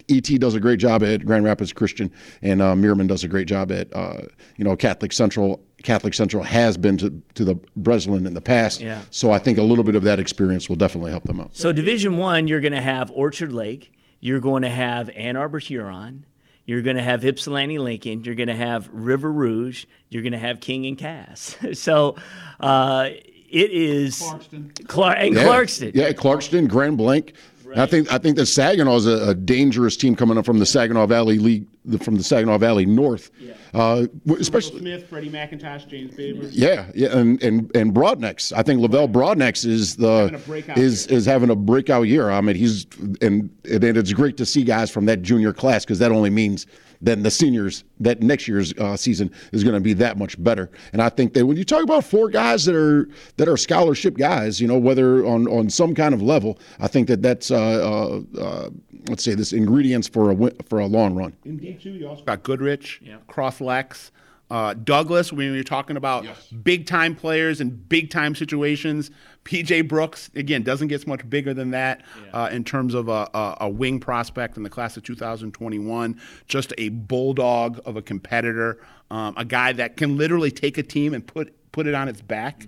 ET 0.09 0.23
does 0.39 0.55
a 0.55 0.59
great 0.59 0.79
job 0.79 1.03
at 1.03 1.25
Grand 1.25 1.45
Rapids 1.45 1.73
Christian, 1.73 2.11
and 2.41 2.61
uh, 2.61 2.73
Meerman 2.73 3.07
does 3.07 3.23
a 3.23 3.27
great 3.27 3.47
job 3.47 3.71
at 3.71 3.93
uh, 3.95 4.21
you 4.57 4.63
know 4.63 4.75
Catholic 4.75 5.11
Central. 5.13 5.61
Catholic 5.83 6.13
Central 6.13 6.43
has 6.43 6.77
been 6.77 6.95
to, 6.97 7.09
to 7.35 7.43
the 7.43 7.55
Breslin 7.75 8.25
in 8.25 8.33
the 8.33 8.39
past, 8.41 8.79
Yeah. 8.79 9.01
so 9.11 9.31
I 9.31 9.37
think 9.39 9.57
a 9.57 9.63
little 9.63 9.83
bit 9.83 9.95
of 9.95 10.03
that 10.03 10.17
experience 10.17 10.69
will 10.69 10.77
definitely 10.77 11.11
help 11.11 11.23
them 11.25 11.41
out. 11.41 11.49
So 11.57 11.73
Division 11.73 12.15
One, 12.17 12.47
you're 12.47 12.61
going 12.61 12.71
to 12.73 12.81
have 12.81 13.11
Orchard 13.11 13.51
Lake. 13.51 13.91
You're 14.21 14.39
going 14.39 14.61
to 14.63 14.69
have 14.69 15.09
Ann 15.09 15.35
Arbor 15.35 15.59
Huron. 15.59 16.25
You're 16.65 16.81
going 16.83 16.95
to 16.95 17.03
have 17.03 17.25
Ypsilanti 17.25 17.79
Lincoln. 17.79 18.23
You're 18.23 18.35
going 18.35 18.47
to 18.47 18.55
have 18.55 18.89
River 18.93 19.29
Rouge. 19.29 19.83
You're 20.07 20.21
going 20.23 20.31
to 20.31 20.39
have 20.39 20.61
King 20.61 20.85
and 20.85 20.97
Cass. 20.97 21.57
so 21.73 22.15
uh, 22.61 23.09
it 23.49 23.71
is 23.71 24.21
Clarkston. 24.21 24.87
Clark 24.87 25.17
and 25.19 25.35
Yeah. 25.35 25.43
Clarkston. 25.43 25.91
yeah, 25.93 26.11
Clarkston, 26.13 26.69
Grand 26.69 26.97
Blanc. 26.97 27.33
And 27.73 27.81
I 27.81 27.85
think 27.85 28.11
I 28.13 28.17
think 28.17 28.37
that 28.37 28.45
Saginaw 28.45 28.95
is 28.95 29.07
a, 29.07 29.29
a 29.29 29.35
dangerous 29.35 29.97
team 29.97 30.15
coming 30.15 30.37
up 30.37 30.45
from 30.45 30.59
the 30.59 30.65
Saginaw 30.65 31.07
Valley 31.07 31.39
League, 31.39 31.65
from 32.03 32.15
the 32.15 32.23
Saginaw 32.23 32.57
Valley 32.59 32.85
North, 32.85 33.31
uh, 33.73 34.05
w- 34.25 34.39
especially. 34.39 34.79
Smith, 34.79 35.07
Freddie 35.07 35.29
McIntosh, 35.29 35.87
James 35.87 36.13
Baber. 36.13 36.47
Yeah, 36.51 36.85
yeah, 36.93 37.17
and 37.17 37.41
and 37.41 37.75
and 37.75 37.93
Broadnex. 37.93 38.53
I 38.55 38.61
think 38.61 38.79
Lavelle 38.79 39.07
Broadnex 39.07 39.65
is 39.65 39.95
Having 39.95 40.35
a 40.35 40.37
the 40.37 40.43
breakout 40.45 40.77
is 40.77 41.07
is 41.07 41.25
having 41.25 41.49
a 41.49 41.55
breakout 41.55 42.03
year. 42.03 42.29
I 42.29 42.41
mean, 42.41 42.55
he's 42.55 42.85
and 43.21 43.49
and 43.69 43.83
it's 43.83 44.13
great 44.13 44.37
to 44.37 44.45
see 44.45 44.63
guys 44.63 44.91
from 44.91 45.05
that 45.07 45.23
junior 45.23 45.51
class 45.51 45.83
because 45.83 45.99
that 45.99 46.11
only 46.11 46.29
means 46.29 46.67
then 47.03 47.21
the 47.21 47.29
seniors 47.29 47.83
that 47.99 48.21
next 48.21 48.47
year's 48.47 48.73
uh, 48.79 48.95
season 48.95 49.29
is 49.51 49.63
going 49.63 49.75
to 49.75 49.81
be 49.81 49.93
that 49.93 50.17
much 50.17 50.41
better. 50.41 50.71
And 50.93 51.01
I 51.01 51.09
think 51.09 51.33
that 51.33 51.45
when 51.45 51.57
you 51.57 51.65
talk 51.65 51.83
about 51.83 52.05
four 52.05 52.29
guys 52.29 52.63
that 52.65 52.75
are 52.75 53.09
that 53.37 53.49
are 53.49 53.57
scholarship 53.57 54.17
guys, 54.17 54.61
you 54.61 54.67
know, 54.67 54.77
whether 54.77 55.25
on 55.25 55.47
on 55.47 55.69
some 55.69 55.93
kind 55.93 56.13
of 56.13 56.21
level, 56.21 56.57
I 56.79 56.87
think 56.87 57.09
that 57.09 57.21
that's 57.21 57.51
uh, 57.51 57.57
uh, 57.57 58.39
uh, 58.39 58.69
let's 59.09 59.23
say 59.23 59.35
this 59.35 59.51
ingredients 59.51 60.07
for 60.07 60.31
a 60.31 60.33
win, 60.33 60.55
for 60.65 60.79
a 60.79 60.87
long 60.87 61.13
run. 61.13 61.33
In 61.43 61.57
D 61.57 61.73
two, 61.73 61.91
you 61.91 62.07
also 62.07 62.23
got 62.23 62.41
Goodrich, 62.43 63.01
Cros-Lex, 63.27 64.11
uh, 64.49 64.73
Douglas. 64.75 65.33
When 65.33 65.53
you're 65.53 65.63
talking 65.63 65.97
about 65.97 66.25
big 66.63 66.85
time 66.87 67.15
players 67.15 67.59
and 67.59 67.89
big 67.89 68.09
time 68.11 68.33
situations, 68.33 69.11
PJ 69.45 69.87
Brooks 69.87 70.29
again 70.35 70.63
doesn't 70.63 70.87
get 70.87 71.05
much 71.05 71.27
bigger 71.29 71.53
than 71.53 71.71
that 71.71 72.01
uh, 72.33 72.49
in 72.51 72.63
terms 72.63 72.93
of 72.93 73.09
a, 73.09 73.29
a, 73.33 73.57
a 73.61 73.69
wing 73.69 73.99
prospect 73.99 74.57
in 74.57 74.63
the 74.63 74.69
class 74.69 74.95
of 74.95 75.03
2021. 75.03 76.19
Just 76.47 76.73
a 76.77 76.89
bulldog 76.89 77.81
of 77.85 77.97
a 77.97 78.01
competitor, 78.01 78.79
um, 79.11 79.33
a 79.37 79.45
guy 79.45 79.73
that 79.73 79.97
can 79.97 80.17
literally 80.17 80.51
take 80.51 80.77
a 80.77 80.83
team 80.83 81.13
and 81.13 81.25
put 81.25 81.53
put 81.71 81.87
it 81.87 81.93
on 81.93 82.07
its 82.07 82.21
back, 82.21 82.67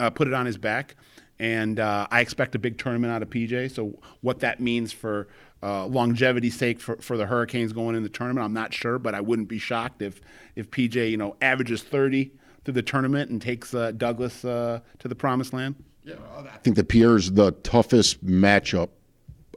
uh, 0.00 0.10
put 0.10 0.28
it 0.28 0.34
on 0.34 0.46
his 0.46 0.58
back. 0.58 0.96
And 1.38 1.78
uh, 1.78 2.06
I 2.10 2.20
expect 2.20 2.54
a 2.54 2.58
big 2.58 2.78
tournament 2.78 3.12
out 3.12 3.22
of 3.22 3.30
PJ. 3.30 3.70
So 3.74 3.98
what 4.22 4.40
that 4.40 4.58
means 4.58 4.92
for 4.92 5.28
uh, 5.62 5.86
longevity's 5.86 6.56
sake 6.56 6.80
for, 6.80 6.96
for 6.96 7.16
the 7.16 7.26
Hurricanes 7.26 7.72
going 7.72 7.94
in 7.94 8.02
the 8.02 8.08
tournament, 8.08 8.44
I'm 8.44 8.54
not 8.54 8.72
sure, 8.72 8.98
but 8.98 9.14
I 9.14 9.20
wouldn't 9.20 9.48
be 9.48 9.58
shocked 9.58 10.02
if 10.02 10.20
if 10.54 10.70
PJ 10.70 11.10
you 11.10 11.16
know 11.16 11.36
averages 11.40 11.82
30 11.82 12.32
through 12.66 12.74
the 12.74 12.82
tournament 12.82 13.30
and 13.30 13.40
takes 13.40 13.72
uh, 13.72 13.92
Douglas 13.92 14.44
uh, 14.44 14.80
to 14.98 15.06
the 15.08 15.14
promised 15.14 15.52
land. 15.52 15.76
Yeah, 16.02 16.14
I 16.36 16.58
think 16.58 16.74
that 16.76 16.88
Pierre's 16.88 17.30
the 17.30 17.52
toughest 17.52 18.24
matchup, 18.26 18.88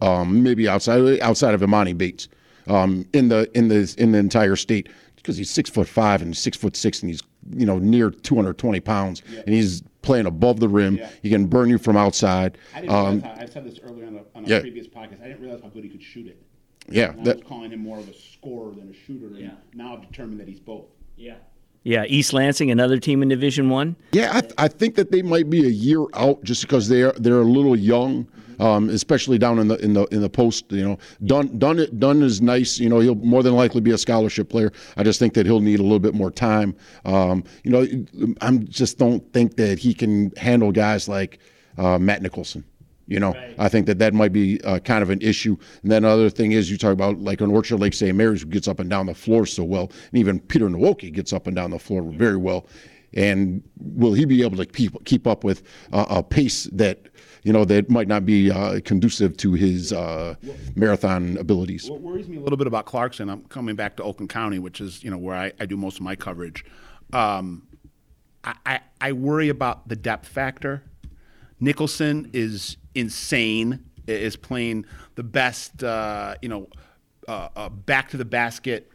um, 0.01 0.41
maybe 0.43 0.69
outside 0.69 1.19
outside 1.19 1.53
of 1.55 1.61
Emoni 1.61 1.97
Bates, 1.97 2.27
um, 2.67 3.03
in 3.13 3.27
the 3.29 3.49
in 3.57 3.67
the 3.67 3.93
in 3.97 4.11
the 4.11 4.19
entire 4.19 4.55
state 4.55 4.89
because 5.15 5.37
he's 5.37 5.49
six 5.49 5.69
foot 5.71 5.87
five 5.87 6.21
and 6.21 6.37
six 6.37 6.55
foot 6.55 6.75
six 6.77 7.01
and 7.01 7.09
he's 7.09 7.21
you 7.55 7.65
know 7.65 7.79
near 7.79 8.09
220 8.11 8.79
pounds 8.79 9.21
and 9.45 9.49
he's 9.55 9.81
playing 10.03 10.27
above 10.27 10.59
the 10.59 10.69
rim. 10.69 10.97
Yeah. 10.97 11.09
He 11.23 11.29
can 11.31 11.47
burn 11.47 11.67
you 11.69 11.77
from 11.79 11.97
outside. 11.97 12.57
I 12.75 12.81
didn't 12.81 12.95
Um, 12.95 13.15
realize 13.21 13.37
how, 13.37 13.43
I 13.43 13.45
said 13.47 13.65
this 13.65 13.79
earlier 13.83 14.05
on 14.05 14.15
a, 14.17 14.37
on 14.37 14.45
a 14.45 14.47
Yeah. 14.47 14.59
previous 14.59 14.87
podcast. 14.87 15.21
I 15.23 15.27
didn't 15.29 15.41
realize 15.41 15.61
how 15.63 15.69
good 15.69 15.83
he 15.83 15.89
could 15.89 16.01
shoot 16.03 16.27
it. 16.27 16.41
yeah, 16.87 17.11
And 17.11 17.27
I 17.27 17.33
was 17.33 17.43
calling 17.43 17.71
him 17.71 17.79
more 17.81 17.97
of 17.99 18.07
a 18.07 18.13
scorer 18.13 18.73
than 18.75 18.89
a 18.89 18.93
shooter. 18.93 19.27
And 19.27 19.39
Yeah. 19.39 19.51
now 19.73 19.95
I've 19.97 20.01
determined 20.09 20.39
that 20.39 20.47
he's 20.47 20.59
both. 20.59 20.85
Yeah. 21.17 21.35
Yeah, 21.83 22.03
East 22.07 22.33
Lansing, 22.33 22.71
another 22.71 22.99
team 22.99 23.23
in 23.23 23.29
Division 23.29 23.69
One. 23.69 23.95
Yeah, 24.11 24.31
I, 24.33 24.41
th- 24.41 24.53
I 24.57 24.67
think 24.67 24.95
that 24.95 25.11
they 25.11 25.21
might 25.21 25.49
be 25.49 25.65
a 25.65 25.69
year 25.69 26.05
out 26.13 26.43
just 26.43 26.61
because 26.63 26.89
they're 26.89 27.13
they're 27.13 27.39
a 27.39 27.45
little 27.45 27.75
young, 27.75 28.27
um, 28.59 28.89
especially 28.89 29.37
down 29.37 29.59
in 29.59 29.69
the 29.69 29.77
in 29.77 29.93
the 29.93 30.03
in 30.07 30.21
the 30.21 30.29
post. 30.29 30.65
You 30.71 30.83
know, 30.89 30.97
Dunn 31.25 31.57
Dunn 31.57 32.21
is 32.21 32.41
nice. 32.41 32.79
You 32.79 32.89
know, 32.89 32.99
he'll 32.99 33.15
more 33.15 33.43
than 33.43 33.55
likely 33.55 33.79
be 33.79 33.91
a 33.91 33.97
scholarship 33.97 34.49
player. 34.49 34.71
I 34.97 35.03
just 35.03 35.19
think 35.19 35.33
that 35.35 35.45
he'll 35.45 35.61
need 35.61 35.79
a 35.79 35.83
little 35.83 35.99
bit 35.99 36.13
more 36.13 36.31
time. 36.31 36.75
Um, 37.05 37.45
you 37.63 37.71
know, 37.71 37.87
I'm 38.41 38.67
just 38.67 38.97
don't 38.97 39.21
think 39.31 39.55
that 39.55 39.79
he 39.79 39.93
can 39.93 40.31
handle 40.35 40.73
guys 40.73 41.07
like 41.07 41.39
uh, 41.77 41.97
Matt 41.97 42.21
Nicholson. 42.21 42.65
You 43.09 43.19
know, 43.19 43.35
I 43.57 43.69
think 43.69 43.87
that 43.87 43.97
that 43.97 44.13
might 44.13 44.31
be 44.31 44.61
uh, 44.61 44.77
kind 44.79 45.01
of 45.01 45.09
an 45.09 45.19
issue. 45.19 45.57
And 45.81 45.91
then 45.91 46.05
another 46.05 46.29
thing 46.29 46.51
is 46.51 46.69
you 46.69 46.77
talk 46.77 46.93
about 46.93 47.19
like 47.19 47.41
an 47.41 47.49
Orchard 47.49 47.79
Lake 47.79 47.95
St. 47.95 48.15
Mary's 48.15 48.43
who 48.43 48.47
gets 48.47 48.67
up 48.67 48.79
and 48.79 48.87
down 48.87 49.07
the 49.07 49.15
floor 49.15 49.47
so 49.47 49.63
well, 49.63 49.91
and 50.11 50.19
even 50.19 50.39
Peter 50.39 50.69
Nwoke 50.69 51.11
gets 51.11 51.33
up 51.33 51.47
and 51.47 51.55
down 51.55 51.71
the 51.71 51.79
floor 51.79 52.03
very 52.03 52.37
well. 52.37 52.67
And 53.15 53.63
will 53.79 54.13
he 54.13 54.25
be 54.25 54.43
able 54.43 54.57
to 54.57 54.65
keep 54.67 55.03
keep 55.05 55.25
up 55.25 55.43
with 55.43 55.63
uh, 55.91 56.05
a 56.07 56.21
pace 56.21 56.65
that 56.65 57.07
you 57.41 57.51
know 57.51 57.65
that 57.65 57.89
might 57.89 58.07
not 58.07 58.27
be 58.27 58.51
uh, 58.51 58.79
conducive 58.85 59.35
to 59.37 59.53
his 59.53 59.91
uh, 59.91 60.35
marathon 60.75 61.35
abilities? 61.37 61.89
What 61.89 62.01
worries 62.01 62.27
me 62.27 62.37
a 62.37 62.41
little 62.41 62.57
bit 62.57 62.67
about 62.67 62.85
Clarkston, 62.85 63.31
I'm 63.31 63.41
coming 63.45 63.75
back 63.75 63.97
to 63.97 64.03
Oakland 64.03 64.29
County, 64.29 64.59
which 64.59 64.79
is 64.79 65.03
you 65.03 65.09
know 65.09 65.17
where 65.17 65.35
I, 65.35 65.51
I 65.59 65.65
do 65.65 65.75
most 65.75 65.97
of 65.97 66.03
my 66.03 66.15
coverage. 66.15 66.63
Um, 67.11 67.63
I, 68.43 68.79
I 69.01 69.11
worry 69.11 69.49
about 69.49 69.87
the 69.87 69.95
depth 69.95 70.27
factor. 70.27 70.83
Nicholson 71.59 72.29
is 72.33 72.77
insane. 72.95 73.85
Is 74.07 74.35
playing 74.35 74.85
the 75.13 75.21
best, 75.21 75.83
uh, 75.83 76.33
you 76.41 76.49
know, 76.49 76.67
uh, 77.27 77.49
uh, 77.55 77.69
back 77.69 78.09
to 78.09 78.17
the 78.17 78.25
basket 78.25 78.91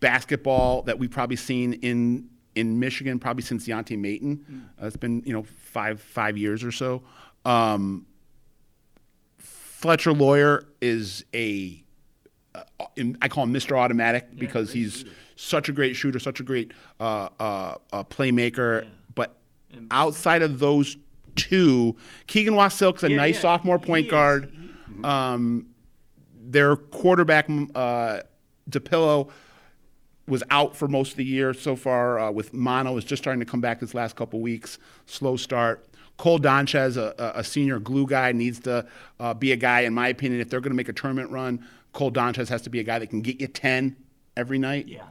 basketball 0.00 0.82
that 0.82 0.98
we've 0.98 1.10
probably 1.10 1.36
seen 1.36 1.74
in 1.74 2.28
in 2.56 2.78
Michigan 2.80 3.18
probably 3.20 3.42
since 3.42 3.66
Deontay 3.66 3.96
Mayton. 3.98 4.68
Uh, 4.82 4.86
it's 4.86 4.96
been 4.96 5.22
you 5.24 5.32
know 5.32 5.44
five 5.44 6.00
five 6.00 6.36
years 6.36 6.64
or 6.64 6.72
so. 6.72 7.02
Um, 7.44 8.06
Fletcher 9.38 10.12
Loyer 10.12 10.64
is 10.80 11.24
a 11.34 11.82
uh, 12.54 12.62
in- 12.96 13.18
I 13.22 13.28
call 13.28 13.44
him 13.44 13.52
Mr. 13.52 13.78
Automatic 13.78 14.36
because 14.36 14.72
he's 14.72 15.04
such 15.36 15.68
a 15.68 15.72
great 15.72 15.94
shooter, 15.94 16.18
such 16.18 16.40
a 16.40 16.42
great 16.42 16.72
uh, 16.98 17.28
uh, 17.38 17.74
uh, 17.92 18.04
playmaker. 18.04 18.86
But 19.14 19.36
outside 19.90 20.42
of 20.42 20.58
those 20.58 20.96
two, 21.36 21.96
Keegan 22.26 22.54
Wasilk's 22.54 23.02
a 23.04 23.08
nice 23.08 23.36
yeah, 23.36 23.40
sophomore 23.42 23.78
he 23.78 23.84
point 23.84 24.06
is. 24.06 24.10
guard. 24.10 24.52
Um, 25.02 25.66
their 26.46 26.76
quarterback, 26.76 27.48
uh, 27.74 28.20
DePillo, 28.70 29.30
was 30.26 30.42
out 30.50 30.74
for 30.74 30.88
most 30.88 31.12
of 31.12 31.16
the 31.18 31.24
year 31.24 31.52
so 31.52 31.76
far 31.76 32.18
uh, 32.18 32.30
with 32.30 32.54
mono 32.54 32.96
is 32.96 33.04
just 33.04 33.22
starting 33.22 33.40
to 33.40 33.46
come 33.46 33.60
back 33.60 33.78
this 33.80 33.92
last 33.92 34.16
couple 34.16 34.40
weeks 34.40 34.78
slow 35.04 35.36
start 35.36 35.84
cole 36.16 36.38
donchez 36.38 36.96
a, 36.96 37.14
a 37.34 37.44
senior 37.44 37.78
glue 37.78 38.06
guy 38.06 38.32
needs 38.32 38.58
to 38.60 38.86
uh, 39.20 39.34
be 39.34 39.52
a 39.52 39.56
guy 39.56 39.80
in 39.80 39.92
my 39.92 40.08
opinion 40.08 40.40
if 40.40 40.48
they're 40.48 40.60
going 40.62 40.70
to 40.72 40.76
make 40.76 40.88
a 40.88 40.94
tournament 40.94 41.30
run 41.30 41.62
cole 41.92 42.08
donchez 42.08 42.48
has 42.48 42.62
to 42.62 42.70
be 42.70 42.80
a 42.80 42.82
guy 42.82 42.98
that 42.98 43.08
can 43.10 43.20
get 43.20 43.38
you 43.38 43.46
10 43.46 43.94
every 44.34 44.58
night 44.58 44.88
Yeah. 44.88 45.02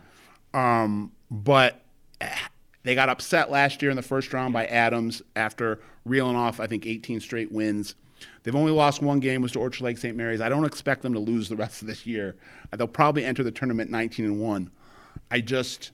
um, 0.56 1.12
but 1.30 1.80
eh, 2.20 2.36
they 2.82 2.96
got 2.96 3.08
upset 3.08 3.52
last 3.52 3.84
year 3.84 3.92
in 3.92 3.96
the 3.98 4.02
first 4.02 4.34
round 4.34 4.52
by 4.52 4.66
Adams 4.66 5.22
after 5.36 5.80
reeling 6.06 6.36
off, 6.36 6.60
I 6.60 6.68
think, 6.68 6.86
18 6.86 7.20
straight 7.20 7.52
wins. 7.52 7.96
They've 8.44 8.56
only 8.56 8.72
lost 8.72 9.02
one 9.02 9.20
game, 9.20 9.42
was 9.42 9.52
to 9.54 9.60
Orchard 9.60 9.84
Lake 9.84 9.98
St. 9.98 10.16
Mary's. 10.16 10.42
I 10.42 10.50
don't 10.50 10.66
expect 10.66 11.02
them 11.02 11.14
to 11.14 11.20
lose 11.20 11.50
the 11.50 11.56
rest 11.56 11.82
of 11.82 11.88
this 11.88 12.06
year. 12.06 12.36
They'll 12.76 12.88
probably 12.88 13.26
enter 13.26 13.44
the 13.44 13.52
tournament 13.52 13.90
19 13.90 14.26
and 14.26 14.40
one. 14.40 14.72
I 15.30 15.42
just 15.42 15.92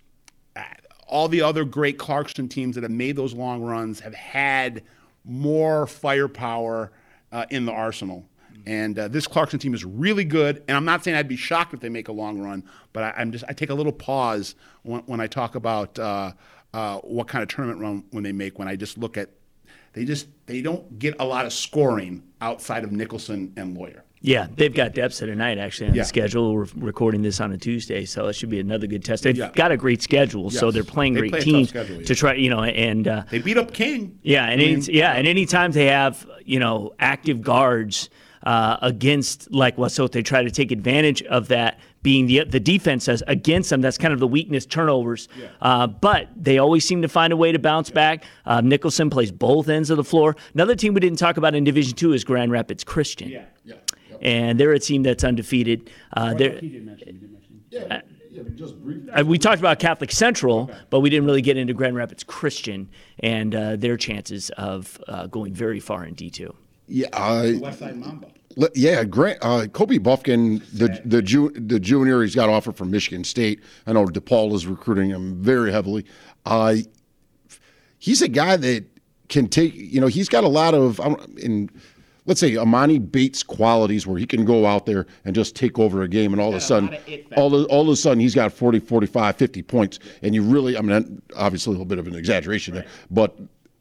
uh, 0.56 0.64
all 1.08 1.28
the 1.28 1.42
other 1.42 1.66
great 1.66 1.98
Clarkston 1.98 2.50
teams 2.50 2.76
that 2.76 2.84
have 2.84 2.92
made 2.92 3.16
those 3.16 3.34
long 3.34 3.62
runs 3.62 4.00
have 4.02 4.14
had 4.14 4.84
more 5.26 5.88
firepower 5.88 6.92
uh, 7.32 7.46
in 7.50 7.66
the 7.66 7.72
arsenal. 7.72 8.26
And 8.66 9.00
uh, 9.00 9.08
this 9.08 9.28
Clarkston 9.28 9.60
team 9.60 9.74
is 9.74 9.84
really 9.84 10.24
good. 10.24 10.64
And 10.68 10.78
I'm 10.78 10.86
not 10.86 11.04
saying 11.04 11.18
I'd 11.18 11.28
be 11.28 11.36
shocked 11.36 11.74
if 11.74 11.80
they 11.80 11.90
make 11.90 12.08
a 12.08 12.12
long 12.12 12.40
run, 12.40 12.64
but 12.94 13.04
I, 13.04 13.14
I'm 13.18 13.32
just 13.32 13.44
I 13.48 13.54
take 13.54 13.70
a 13.70 13.74
little 13.74 13.92
pause 13.92 14.56
when, 14.84 15.02
when 15.02 15.20
I 15.20 15.28
talk 15.28 15.56
about 15.56 15.98
uh, 15.98 16.34
uh, 16.74 16.98
what 17.00 17.28
kind 17.28 17.42
of 17.42 17.50
tournament 17.50 17.82
run 17.82 18.04
when 18.12 18.24
they 18.24 18.32
make. 18.32 18.60
When 18.60 18.68
I 18.68 18.76
just 18.76 18.98
look 18.98 19.18
at 19.18 19.30
they 19.94 20.06
just 20.06 20.28
they 20.46 20.62
don't 20.62 21.00
get 21.00 21.16
a 21.20 21.26
lot 21.26 21.46
of 21.46 21.54
scoring 21.54 22.24
outside 22.42 22.84
of 22.84 22.92
Nicholson 22.92 23.54
and 23.58 23.78
Loyer. 23.78 24.04
Yeah, 24.22 24.48
they've 24.54 24.74
got 24.74 24.94
depths 24.94 25.20
tonight 25.20 25.58
actually 25.58 25.88
on 25.92 25.96
Yeah. 25.96 26.02
the 26.02 26.08
schedule. 26.08 26.54
We're 26.54 26.68
recording 26.76 27.22
this 27.22 27.40
on 27.40 27.54
a 27.54 27.58
Tuesday, 27.58 28.04
so 28.04 28.28
it 28.28 28.34
should 28.34 28.50
be 28.50 28.60
another 28.60 28.86
good 28.86 29.04
test. 29.06 29.24
They've 29.24 29.38
Yeah. 29.38 29.52
got 29.56 29.72
a 29.72 29.78
great 29.78 30.02
schedule, 30.02 30.50
so 30.50 30.72
they're 30.72 30.84
playing 30.84 31.14
They 31.14 31.22
great 31.22 31.32
play 31.32 31.40
teams 31.42 31.70
schedule, 31.70 32.00
yeah. 32.02 32.06
to 32.06 32.16
try, 32.16 32.34
you 32.34 32.50
know, 32.50 32.64
and 32.64 33.08
uh, 33.08 33.24
They 33.30 33.40
beat 33.40 33.58
up 33.58 33.74
King. 33.74 34.20
yeah, 34.22 34.44
and 34.50 34.62
I 34.62 34.66
mean, 34.66 34.76
any, 34.84 34.94
yeah, 34.94 35.14
and 35.14 35.26
anytime 35.26 35.72
they 35.72 35.86
have 35.86 36.26
you 36.46 36.60
know 36.60 36.94
active 37.00 37.42
guards 37.42 38.10
uh, 38.44 38.78
against 38.82 39.52
like 39.52 39.78
Wasot, 39.78 40.12
they 40.12 40.22
try 40.22 40.44
to 40.44 40.52
take 40.52 40.72
advantage 40.72 41.22
of 41.24 41.48
that. 41.50 41.80
Being 42.02 42.28
the 42.28 42.46
the 42.46 42.60
defense 42.62 43.10
as 43.10 43.22
against 43.28 43.70
them, 43.70 43.82
that's 43.82 43.98
kind 43.98 44.14
of 44.14 44.20
the 44.22 44.28
weakness 44.28 44.66
turnovers. 44.66 45.28
Uh, 45.62 45.86
but 45.88 46.30
they 46.36 46.58
always 46.58 46.86
seem 46.86 47.02
to 47.02 47.10
find 47.10 47.34
a 47.34 47.38
way 47.38 47.52
to 47.52 47.60
bounce 47.60 47.90
back. 47.90 48.24
Uh, 48.46 48.62
Nicholson 48.62 49.10
plays 49.10 49.32
both 49.34 49.68
ends 49.68 49.90
of 49.90 49.98
the 49.98 50.04
floor. 50.06 50.36
Another 50.54 50.76
team 50.76 50.94
we 50.94 51.02
didn't 51.02 51.20
talk 51.20 51.36
about 51.36 51.56
in 51.56 51.64
Division 51.66 51.96
Two 51.96 52.14
is 52.14 52.24
Grand 52.24 52.52
Rapids 52.54 52.84
Christian. 52.86 53.30
Yeah. 53.30 53.46
Yeah. 53.66 53.76
and 54.22 54.60
they're 54.60 54.72
a 54.74 54.80
team 54.80 55.04
that's 55.04 55.24
undefeated. 55.26 55.90
Uh, 56.16 56.34
they're, 56.34 56.58
He 56.60 56.70
did 56.70 56.86
mention. 56.86 57.08
He 57.08 57.14
did 57.14 57.32
mention. 57.34 57.64
Yeah, 57.70 58.02
yeah, 58.32 58.44
just 58.56 58.82
briefly. 58.82 59.12
uh, 59.12 59.24
we 59.26 59.38
talked 59.38 59.60
about 59.60 59.80
Catholic 59.80 60.12
Central, 60.12 60.72
but 60.90 61.02
we 61.02 61.10
didn't 61.10 61.26
really 61.26 61.42
get 61.42 61.58
into 61.58 61.74
Grand 61.74 61.96
Rapids 61.96 62.24
Christian 62.24 62.90
and 63.20 63.54
uh, 63.54 63.76
their 63.76 63.98
chances 63.98 64.50
of 64.52 65.00
uh, 65.08 65.28
going 65.28 65.54
very 65.54 65.80
far 65.80 66.06
in 66.06 66.16
D2. 66.16 66.54
Yeah, 66.88 67.08
uh, 67.14 67.52
West 67.60 67.80
Side 67.80 67.98
Mamba. 67.98 68.28
Yeah, 68.76 69.04
Grant, 69.04 69.40
uh, 69.42 69.68
Kobe 69.68 69.98
Buffkin, 69.98 70.62
the 70.74 71.02
the, 71.06 71.22
ju- 71.22 71.52
the 71.52 71.80
junior, 71.80 72.22
he's 72.22 72.36
got 72.36 72.50
offer 72.50 72.72
from 72.72 72.92
Michigan 72.92 73.24
State. 73.24 73.62
I 73.88 73.94
know 73.94 74.06
DePaul 74.06 74.54
is 74.54 74.68
recruiting 74.68 75.10
him 75.10 75.42
very 75.42 75.72
heavily. 75.72 76.06
Uh, 76.46 76.76
he's 77.98 78.22
a 78.22 78.28
guy 78.28 78.58
that 78.58 78.86
can 79.30 79.48
take. 79.48 79.74
You 79.76 80.02
know, 80.02 80.08
he's 80.08 80.30
got 80.30 80.44
a 80.44 80.48
lot 80.50 80.74
of. 80.74 81.00
In 81.38 81.70
let's 82.26 82.40
say 82.40 82.52
Emoni 82.52 83.00
Bates 83.12 83.42
qualities 83.42 84.06
where 84.06 84.18
he 84.20 84.26
can 84.28 84.46
go 84.46 84.68
out 84.68 84.86
there 84.86 85.08
and 85.26 85.34
just 85.34 85.56
take 85.56 85.80
over 85.80 86.04
a 86.04 86.08
game 86.08 86.32
and 86.32 86.40
all 86.40 86.50
of 86.50 86.56
a 86.56 86.60
sudden 86.62 86.96
all 87.36 87.56
of, 87.56 87.66
all 87.68 87.82
of 87.82 87.90
a 87.90 87.96
sudden 87.96 88.20
he's 88.20 88.36
got 88.36 88.54
40 88.54 88.80
45 88.80 89.36
50 89.36 89.64
points 89.64 90.00
and 90.22 90.36
you 90.36 90.44
really 90.44 90.78
I 90.78 90.82
mean 90.82 91.22
obviously 91.36 91.72
a 91.72 91.72
little 91.72 91.86
bit 91.86 91.98
of 91.98 92.06
an 92.08 92.14
exaggeration 92.16 92.76
there 92.76 92.86
but 93.10 93.36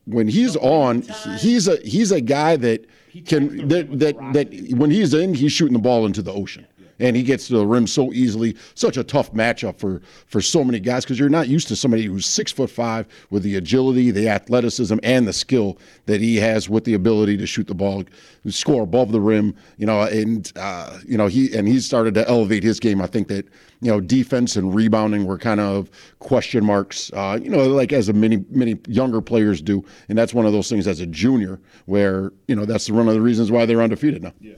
when 0.09 0.27
he's 0.29 0.57
on 0.57 1.03
he's 1.39 1.69
a 1.69 1.77
he's 1.85 2.11
a 2.13 2.21
guy 2.21 2.57
that 2.57 2.87
can 3.27 3.69
that 3.69 3.99
that 3.99 4.17
that 4.33 4.49
when 4.77 4.91
he's 4.91 5.13
in 5.15 5.35
he's 5.35 5.53
shooting 5.53 5.75
the 5.75 5.79
ball 5.79 6.07
into 6.07 6.23
the 6.23 6.33
ocean 6.33 6.67
and 7.01 7.17
he 7.17 7.23
gets 7.23 7.49
to 7.49 7.55
the 7.55 7.67
rim 7.67 7.87
so 7.87 8.13
easily. 8.13 8.57
Such 8.75 8.97
a 8.97 9.05
tough 9.05 9.33
matchup 9.33 9.79
for 9.79 10.01
for 10.27 10.41
so 10.41 10.65
many 10.65 10.81
guys 10.81 11.05
because 11.05 11.19
you're 11.19 11.29
not 11.29 11.49
used 11.49 11.69
to 11.69 11.77
somebody 11.77 12.05
who's 12.05 12.27
six 12.27 12.53
foot 12.53 12.71
five 12.71 13.07
with 13.31 13.43
the 13.43 13.57
agility, 13.57 14.11
the 14.11 14.29
athleticism, 14.29 14.97
and 15.03 15.27
the 15.27 15.33
skill 15.33 15.79
that 16.07 16.21
he 16.21 16.37
has 16.37 16.69
with 16.69 16.85
the 16.85 16.95
ability 16.95 17.37
to 17.37 17.47
shoot 17.47 17.67
the 17.67 17.75
ball, 17.75 18.05
score 18.49 18.83
above 18.83 19.13
the 19.13 19.21
rim. 19.21 19.55
You 19.77 19.87
know, 19.87 20.03
and 20.03 20.51
uh, 20.57 20.99
you 21.07 21.17
know 21.17 21.27
he 21.27 21.57
and 21.57 21.69
he 21.69 21.81
started 21.81 22.15
to 22.15 22.29
elevate 22.29 22.63
his 22.63 22.81
game. 22.81 23.01
I 23.01 23.07
think 23.07 23.29
that 23.29 23.47
you 23.81 23.91
know 23.91 24.01
defense 24.01 24.57
and 24.57 24.75
rebounding 24.75 25.27
were 25.27 25.39
kind 25.39 25.61
of 25.61 25.91
question 26.19 26.65
marks. 26.65 27.13
Uh, 27.13 27.39
you 27.41 27.51
know, 27.51 27.67
like 27.69 27.93
as 27.93 28.09
a 28.09 28.13
many 28.13 28.45
many 28.51 28.79
younger 28.89 29.21
players 29.21 29.63
do, 29.63 29.85
and 30.09 30.19
that's 30.19 30.35
one 30.35 30.47
of 30.47 30.53
those 30.53 30.69
things 30.69 30.87
as 30.87 31.01
a 31.01 31.07
junior 31.07 31.61
where 31.87 32.33
you 32.47 32.57
know 32.57 32.65
that's 32.65 32.91
one 32.91 33.09
of 33.09 33.15
the 33.15 33.21
reasons 33.21 33.51
why 33.51 33.67
they're 33.67 33.83
undefeated 33.83 34.23
now. 34.23 34.33
Yeah. 34.41 34.55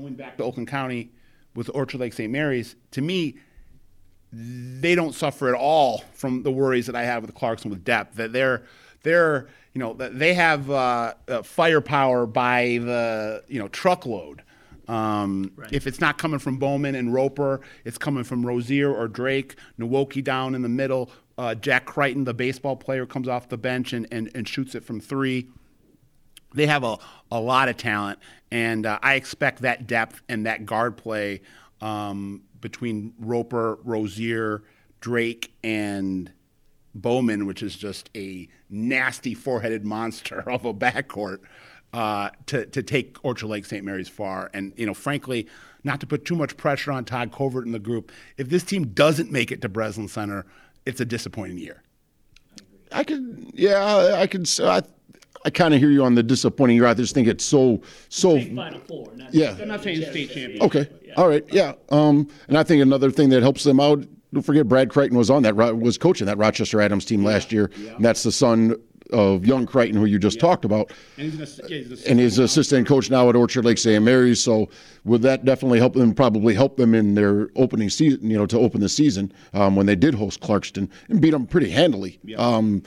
Going 0.00 0.14
back 0.14 0.38
to 0.38 0.44
Oakland 0.44 0.68
County 0.68 1.10
with 1.54 1.70
Orchard 1.74 2.00
Lake 2.00 2.14
St. 2.14 2.32
Mary's, 2.32 2.74
to 2.92 3.02
me, 3.02 3.36
they 4.32 4.94
don't 4.94 5.14
suffer 5.14 5.48
at 5.48 5.54
all 5.54 6.04
from 6.14 6.42
the 6.42 6.50
worries 6.50 6.86
that 6.86 6.96
I 6.96 7.02
have 7.02 7.22
with 7.22 7.34
Clarkston 7.34 7.66
with 7.66 7.84
depth. 7.84 8.16
That 8.16 8.32
they're 8.32 8.62
they're 9.02 9.48
you 9.74 9.78
know 9.78 9.92
that 9.94 10.18
they 10.18 10.32
have 10.34 10.70
uh, 10.70 11.14
uh, 11.28 11.42
firepower 11.42 12.26
by 12.26 12.78
the 12.80 13.44
you 13.46 13.58
know 13.58 13.68
truckload. 13.68 14.42
Um, 14.88 15.52
If 15.70 15.86
it's 15.86 16.00
not 16.00 16.16
coming 16.16 16.38
from 16.38 16.56
Bowman 16.56 16.94
and 16.94 17.12
Roper, 17.12 17.60
it's 17.84 17.98
coming 17.98 18.24
from 18.24 18.46
Rozier 18.46 18.90
or 18.92 19.06
Drake. 19.06 19.54
Nwoke 19.78 20.24
down 20.24 20.54
in 20.54 20.62
the 20.62 20.68
middle. 20.68 21.10
Uh, 21.36 21.54
Jack 21.54 21.84
Crichton, 21.84 22.24
the 22.24 22.34
baseball 22.34 22.74
player, 22.74 23.04
comes 23.06 23.28
off 23.28 23.48
the 23.48 23.58
bench 23.58 23.92
and, 23.92 24.06
and, 24.10 24.30
and 24.34 24.48
shoots 24.48 24.74
it 24.74 24.82
from 24.82 24.98
three 24.98 25.48
they 26.54 26.66
have 26.66 26.84
a, 26.84 26.98
a 27.30 27.40
lot 27.40 27.68
of 27.68 27.76
talent, 27.76 28.18
and 28.50 28.86
uh, 28.86 28.98
I 29.02 29.14
expect 29.14 29.62
that 29.62 29.86
depth 29.86 30.22
and 30.28 30.46
that 30.46 30.66
guard 30.66 30.96
play 30.96 31.42
um, 31.80 32.42
between 32.60 33.14
Roper, 33.18 33.78
Rozier, 33.84 34.62
Drake, 35.00 35.52
and 35.62 36.32
Bowman, 36.94 37.46
which 37.46 37.62
is 37.62 37.76
just 37.76 38.10
a 38.16 38.48
nasty 38.68 39.34
four-headed 39.34 39.84
monster 39.84 40.40
of 40.50 40.64
a 40.64 40.74
backcourt, 40.74 41.38
uh, 41.92 42.30
to 42.46 42.66
to 42.66 42.82
take 42.82 43.16
Orchard 43.24 43.46
Lake 43.48 43.64
St. 43.64 43.84
Mary's 43.84 44.08
far. 44.08 44.50
And 44.52 44.72
you 44.76 44.86
know, 44.86 44.94
frankly, 44.94 45.48
not 45.84 46.00
to 46.00 46.06
put 46.06 46.24
too 46.24 46.36
much 46.36 46.56
pressure 46.56 46.92
on 46.92 47.04
Todd 47.04 47.32
Covert 47.32 47.66
and 47.66 47.74
the 47.74 47.80
group, 47.80 48.12
if 48.36 48.48
this 48.48 48.62
team 48.62 48.88
doesn't 48.88 49.30
make 49.30 49.50
it 49.50 49.62
to 49.62 49.68
Breslin 49.68 50.08
Center, 50.08 50.46
it's 50.86 51.00
a 51.00 51.04
disappointing 51.04 51.58
year. 51.58 51.82
I 52.92 53.04
could, 53.04 53.52
yeah, 53.54 54.16
I, 54.16 54.26
could. 54.26 54.50
I, 54.60 54.82
I 55.44 55.50
kind 55.50 55.72
of 55.72 55.80
hear 55.80 55.90
you 55.90 56.04
on 56.04 56.14
the 56.14 56.22
disappointing 56.22 56.76
year. 56.76 56.86
I 56.86 56.94
just 56.94 57.14
think 57.14 57.26
it's 57.26 57.44
so, 57.44 57.80
so. 58.08 58.40
Final 58.54 58.80
four. 58.80 59.10
Not 59.14 59.32
Yeah. 59.32 59.56
I'm 59.60 59.68
not 59.68 59.82
saying 59.82 60.02
state 60.02 60.30
champion. 60.30 60.62
Okay. 60.62 60.88
All 61.16 61.28
right. 61.28 61.44
Yeah. 61.50 61.72
Um, 61.88 62.28
and 62.48 62.58
I 62.58 62.62
think 62.62 62.82
another 62.82 63.10
thing 63.10 63.30
that 63.30 63.42
helps 63.42 63.64
them 63.64 63.80
out. 63.80 64.04
Don't 64.32 64.42
forget, 64.42 64.68
Brad 64.68 64.90
Crichton 64.90 65.18
was 65.18 65.30
on 65.30 65.42
that. 65.42 65.56
Was 65.56 65.98
coaching 65.98 66.26
that 66.26 66.38
Rochester 66.38 66.80
Adams 66.80 67.04
team 67.04 67.24
last 67.24 67.50
year. 67.50 67.70
Yeah. 67.76 67.94
And 67.94 68.04
that's 68.04 68.22
the 68.22 68.30
son 68.30 68.76
of 69.12 69.44
young 69.44 69.66
Crichton, 69.66 69.96
who 69.96 70.04
you 70.04 70.18
just 70.18 70.38
talked 70.38 70.64
about. 70.64 70.92
And 71.16 71.32
he's 71.32 71.58
an, 71.58 71.66
yeah, 71.68 71.78
he's 71.78 72.04
and 72.04 72.20
he's 72.20 72.38
assistant 72.38 72.86
coach 72.86 73.10
now 73.10 73.28
at 73.28 73.34
Orchard 73.34 73.64
Lake 73.64 73.78
St. 73.78 74.02
Mary's. 74.04 74.40
So 74.40 74.68
would 75.04 75.22
that 75.22 75.44
definitely 75.44 75.78
help 75.78 75.94
them? 75.94 76.14
Probably 76.14 76.54
help 76.54 76.76
them 76.76 76.94
in 76.94 77.14
their 77.14 77.48
opening 77.56 77.90
season. 77.90 78.30
You 78.30 78.38
know, 78.38 78.46
to 78.46 78.58
open 78.58 78.80
the 78.80 78.88
season 78.88 79.32
um, 79.52 79.74
when 79.74 79.86
they 79.86 79.96
did 79.96 80.14
host 80.14 80.40
Clarkston 80.40 80.88
and 81.08 81.20
beat 81.20 81.30
them 81.30 81.46
pretty 81.46 81.70
handily. 81.70 82.20
Um, 82.36 82.82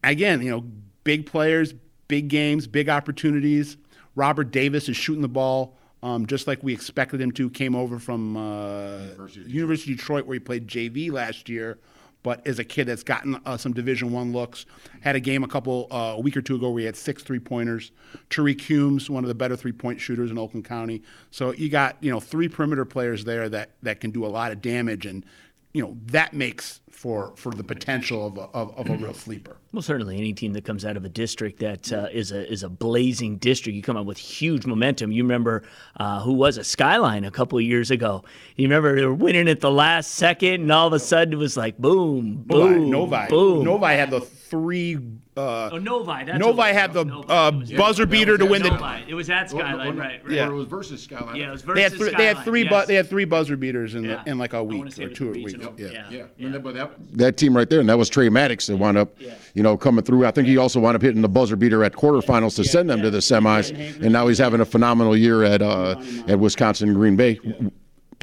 again, 0.04 0.41
you 0.41 0.52
know, 0.52 0.65
big 1.04 1.26
players, 1.26 1.74
big 2.08 2.28
games, 2.28 2.67
big 2.67 2.89
opportunities. 2.89 3.78
Robert 4.15 4.52
Davis 4.52 4.89
is 4.89 4.98
shooting 4.98 5.22
the 5.22 5.28
ball 5.28 5.78
um, 6.04 6.26
just 6.26 6.48
like 6.48 6.62
we 6.62 6.74
expected 6.74 7.22
him 7.22 7.32
to. 7.32 7.50
Came 7.50 7.76
over 7.76 7.98
from 7.98 8.36
uh, 8.36 9.00
University, 9.46 9.93
of 9.93 9.98
Detroit, 9.98 10.26
where 10.26 10.34
he 10.34 10.39
played 10.39 10.67
JV 10.67 11.12
last 11.12 11.48
year, 11.48 11.80
but 12.24 12.42
is 12.46 12.58
a 12.58 12.64
kid 12.64 12.86
that's 12.86 13.04
gotten 13.04 13.40
uh, 13.46 13.58
some 13.58 13.74
Division 13.74 14.12
One 14.12 14.32
looks. 14.32 14.66
Had 15.02 15.16
a 15.16 15.20
game 15.20 15.44
a 15.44 15.48
couple 15.48 15.88
uh, 15.92 16.16
a 16.16 16.20
week 16.20 16.36
or 16.36 16.42
two 16.42 16.56
ago 16.56 16.72
where 16.72 16.80
he 16.80 16.86
had 16.86 16.96
six 16.96 17.22
three 17.22 17.40
pointers. 17.40 17.92
Tariq 18.30 18.62
Humes, 18.62 19.10
one 19.10 19.24
of 19.24 19.28
the 19.28 19.36
better 19.36 19.56
three 19.56 19.74
point 19.74 20.00
shooters 20.00 20.32
in 20.32 20.38
Oakland 20.38 20.66
County. 20.66 21.04
So 21.30 21.52
you 21.52 21.70
got 21.70 21.98
you 22.02 22.10
know 22.10 22.20
three 22.20 22.48
perimeter 22.48 22.86
players 22.86 23.26
there 23.26 23.50
that 23.50 23.72
that 23.84 24.00
can 24.00 24.12
do 24.12 24.26
a 24.26 24.28
lot 24.28 24.52
of 24.52 24.62
damage 24.62 25.06
and. 25.06 25.26
You 25.74 25.82
know 25.82 25.98
that 26.06 26.34
makes 26.34 26.82
for 26.92 27.34
for 27.36 27.52
the 27.52 27.64
potential 27.64 28.28
of 28.28 28.38
a, 28.38 28.42
of, 28.54 28.78
of 28.78 28.90
a 28.90 28.96
real 28.96 29.14
sleeper. 29.14 29.58
Well, 29.74 29.82
certainly 29.82 30.20
any 30.20 30.34
team 30.34 30.54
that 30.54 30.66
comes 30.66 30.86
out 30.86 30.98
of 30.98 31.04
a 31.04 31.10
district 31.10 31.60
that 31.62 31.92
uh, 31.92 32.08
is 32.14 32.32
a 32.32 32.48
is 32.48 32.62
a 32.62 32.70
blazing 32.70 33.38
district, 33.38 33.76
you 33.76 33.82
come 33.82 33.98
out 33.98 34.06
with 34.06 34.20
huge 34.20 34.68
momentum. 34.68 35.12
You 35.12 35.24
remember 35.24 35.64
uh, 35.98 36.22
who 36.22 36.34
was 36.34 36.58
a 36.58 36.64
Skyline 36.64 37.26
a 37.26 37.32
couple 37.32 37.58
of 37.58 37.64
years 37.64 37.90
ago? 37.90 38.24
You 38.56 38.68
remember 38.68 38.96
they 38.96 39.04
were 39.04 39.16
winning 39.16 39.50
at 39.50 39.62
the 39.62 39.72
last 39.72 40.12
second, 40.12 40.62
and 40.62 40.72
all 40.72 40.86
of 40.86 40.94
a 40.94 41.00
sudden 41.00 41.34
it 41.34 41.38
was 41.38 41.58
like 41.58 41.80
boom, 41.80 42.44
boom, 42.46 42.92
Novi. 42.92 43.26
boom. 43.30 43.64
Novi 43.64 43.96
had 43.96 44.12
the 44.12 44.22
three. 44.54 44.98
Uh, 45.36 45.70
Oh, 45.74 45.78
Novi. 45.80 46.26
That's 46.26 46.38
Novi 46.38 46.62
had 46.74 46.94
the 46.94 47.06
Novi. 47.06 47.28
uh, 47.28 47.52
was- 47.58 47.72
buzzer 47.72 48.06
beater 48.06 48.38
to 48.38 48.46
win 48.46 48.62
the. 48.62 48.70
Novi. 48.70 49.04
It 49.08 49.16
was 49.16 49.32
at 49.32 49.50
Skyline, 49.50 49.98
right? 49.98 50.24
right. 50.24 50.32
Yeah. 50.32 50.46
it 50.46 50.52
was 50.52 50.68
versus 50.68 51.02
Skyline. 51.02 51.36
Yeah, 51.36 51.48
it 51.48 51.52
was 51.54 51.63
They 51.63 51.82
had 51.82 51.92
versus 51.94 52.08
three. 52.10 52.16
They 52.18 52.26
had 52.28 52.38
three. 52.44 52.63
yes. 52.66 52.82
Bu- 52.84 52.88
they 52.88 52.94
had 52.94 53.10
three 53.10 53.26
buzzer 53.26 53.58
beaters 53.58 53.96
in 53.96 54.04
Yeah. 54.04 54.22
the, 54.24 54.30
in 54.30 54.38
like 54.38 54.54
a 54.54 54.58
I 54.58 54.62
wanna 54.62 54.78
week 54.84 55.00
or 55.00 55.10
two 55.10 55.26
the 55.34 55.44
weeks. 55.44 55.54
regional. 55.54 55.74
Yeah. 55.76 56.06
Yeah. 56.12 56.24
Yeah, 56.38 56.58
but 56.60 56.76
that, 56.76 56.92
that 57.13 57.38
team 57.38 57.58
right 57.58 57.68
there, 57.68 57.80
and 57.80 57.89
that 57.89 57.98
was 57.98 58.10
Trey 58.10 58.30
Maddox 58.30 58.68
that 58.68 58.78
wound 58.78 58.96
up, 59.00 59.16
you 59.56 59.63
know, 59.63 59.76
coming 59.76 60.04
through. 60.06 60.24
I 60.28 60.30
think 60.32 60.48
he 60.48 60.58
also 60.58 60.80
wound 60.80 60.96
up 60.96 61.02
hitting 61.02 61.24
the 61.24 61.30
buzzer 61.30 61.56
beater 61.56 61.84
at 61.84 61.94
quarterfinals 61.94 62.56
to 62.58 62.63
send 62.63 62.92
them 62.92 63.02
to 63.02 63.10
the 63.10 63.18
semis, 63.18 63.72
and 64.04 64.13
now 64.13 64.28
he's 64.28 64.38
having 64.38 64.62
a 64.62 64.66
phenomenal 64.66 65.18
year 65.18 65.44
at 65.44 65.63
uh, 65.63 65.96
at 66.28 66.38
Wisconsin 66.39 66.94
Green 66.94 67.16
Bay. 67.16 67.39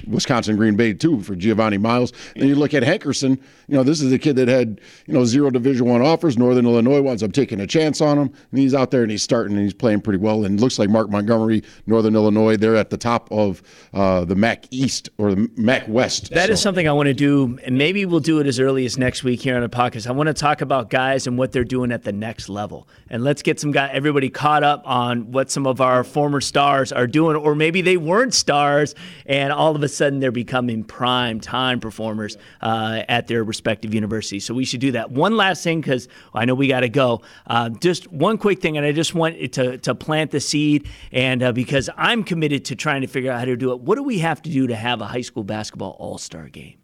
Wisconsin 0.07 0.57
Green 0.57 0.77
Bay 0.77 0.93
too 0.93 1.23
for 1.23 1.35
Giovanni 1.35 1.79
Miles. 1.79 2.13
And 2.37 2.49
you 2.49 2.55
look 2.55 2.75
at 2.75 2.83
Hankerson, 2.83 3.39
you 3.69 3.77
know, 3.77 3.83
this 3.83 4.01
is 4.01 4.13
a 4.13 4.19
kid 4.19 4.37
that 4.37 4.49
had, 4.49 4.81
you 5.07 5.15
know, 5.15 5.25
zero 5.25 5.51
division 5.51 5.87
one 5.87 6.03
offers. 6.03 6.37
Northern 6.39 6.67
Illinois 6.67 7.01
winds 7.01 7.23
up 7.23 7.33
taking 7.33 7.61
a 7.61 7.67
chance 7.67 8.01
on 8.01 8.19
him. 8.19 8.33
And 8.51 8.61
he's 8.61 8.75
out 8.75 8.91
there 8.91 9.03
and 9.03 9.11
he's 9.11 9.23
starting 9.23 9.55
and 9.57 9.63
he's 9.65 9.75
playing 9.75 10.01
pretty 10.01 10.19
well. 10.19 10.45
And 10.45 10.59
it 10.59 10.63
looks 10.63 10.79
like 10.79 10.89
Mark 10.91 11.11
Montgomery, 11.11 11.63
Northern 11.87 12.15
Illinois, 12.15 12.57
they're 12.57 12.77
at 12.77 12.91
the 12.91 12.97
top 12.97 13.31
of 13.31 13.63
uh, 13.95 14.25
the 14.25 14.35
MAC 14.35 14.67
East 14.71 15.09
or 15.19 15.35
the 15.35 15.51
MAC 15.57 15.85
West. 15.89 16.31
That 16.31 16.51
is 16.51 16.59
So- 16.61 16.65
something 16.71 16.89
I 16.89 16.93
want 16.93 17.09
to 17.09 17.15
do, 17.15 17.59
and 17.65 17.77
maybe 17.77 18.05
we'll 18.07 18.21
do 18.21 18.39
it 18.39 18.47
as 18.47 18.61
early 18.61 18.87
as 18.87 18.97
next 18.97 19.25
week 19.25 19.41
here 19.43 19.57
on 19.57 19.63
the 19.63 19.69
podcast. 19.69 20.07
I 20.07 20.13
want 20.13 20.29
to 20.29 20.33
talk 20.35 20.61
about 20.61 20.89
guys 20.91 21.27
and 21.27 21.37
what 21.37 21.51
they're 21.53 21.65
doing 21.65 21.91
at 21.91 22.05
the 22.05 22.13
next 22.13 22.49
level, 22.49 22.87
and 23.09 23.25
let's 23.25 23.43
get 23.43 23.59
some 23.59 23.73
guy, 23.73 23.91
everybody 23.93 24.31
caught 24.31 24.63
up 24.63 24.83
on 24.87 25.33
what 25.33 25.51
some 25.51 25.67
of 25.67 25.81
our 25.81 26.05
former 26.05 26.41
stars 26.41 26.93
are 26.93 27.09
doing, 27.09 27.35
or 27.37 27.55
maybe 27.57 27.83
they 27.83 27.97
weren't 27.97 28.35
stars, 28.35 28.95
and 29.27 29.53
all 29.53 29.75
of 29.75 29.83
a 29.83 29.89
they're 30.01 30.33
becoming 30.33 30.83
prime 30.83 31.41
time 31.41 31.79
performers 31.79 32.37
uh, 32.61 33.03
at 33.09 33.27
their 33.27 33.45
respective 33.45 33.95
universities. 33.95 34.45
So 34.45 34.55
we 34.55 34.65
should 34.65 34.81
do 34.81 34.93
that. 34.93 35.11
One 35.11 35.37
last 35.37 35.63
thing, 35.63 35.81
because 35.81 36.09
I 36.35 36.45
know 36.45 36.55
we 36.55 36.69
got 36.69 36.81
to 36.81 36.89
go. 36.89 37.23
Uh, 37.47 37.69
just 37.69 38.11
one 38.11 38.39
quick 38.39 38.61
thing, 38.61 38.77
and 38.77 38.87
I 38.87 38.93
just 38.93 39.15
want 39.15 39.37
it 39.37 39.53
to 39.55 39.79
to 39.79 39.95
plant 39.95 40.31
the 40.31 40.41
seed, 40.41 40.89
and 41.13 41.43
uh, 41.43 41.53
because 41.53 41.91
I'm 41.97 42.25
committed 42.25 42.65
to 42.67 42.77
trying 42.77 43.03
to 43.03 43.07
figure 43.07 43.31
out 43.31 43.39
how 43.39 43.45
to 43.45 43.57
do 43.57 43.73
it. 43.73 43.81
What 43.81 43.97
do 43.97 44.03
we 44.03 44.19
have 44.19 44.43
to 44.43 44.51
do 44.51 44.67
to 44.67 44.77
have 44.77 45.01
a 45.01 45.07
high 45.07 45.21
school 45.21 45.45
basketball 45.45 45.97
all 45.99 46.19
star 46.19 46.49
game? 46.49 46.77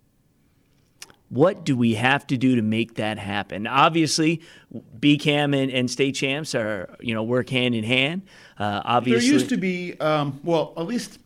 What 1.29 1.65
do 1.65 1.77
we 1.77 1.95
have 1.95 2.25
to 2.29 2.37
do 2.37 2.55
to 2.55 2.63
make 2.63 2.95
that 2.95 3.19
happen? 3.19 3.67
Obviously, 3.67 4.43
BCAM 5.01 5.61
and, 5.61 5.73
and 5.73 5.91
state 5.91 6.15
champs 6.15 6.55
are, 6.55 6.97
you 7.01 7.15
know, 7.15 7.25
work 7.25 7.49
hand 7.51 7.75
in 7.75 7.83
hand. 7.83 8.23
Uh, 8.59 9.01
There 9.01 9.33
used 9.33 9.49
to 9.49 9.57
be, 9.57 9.99
um, 9.99 10.39
well, 10.45 10.73
at 10.77 10.87
least 10.87 11.19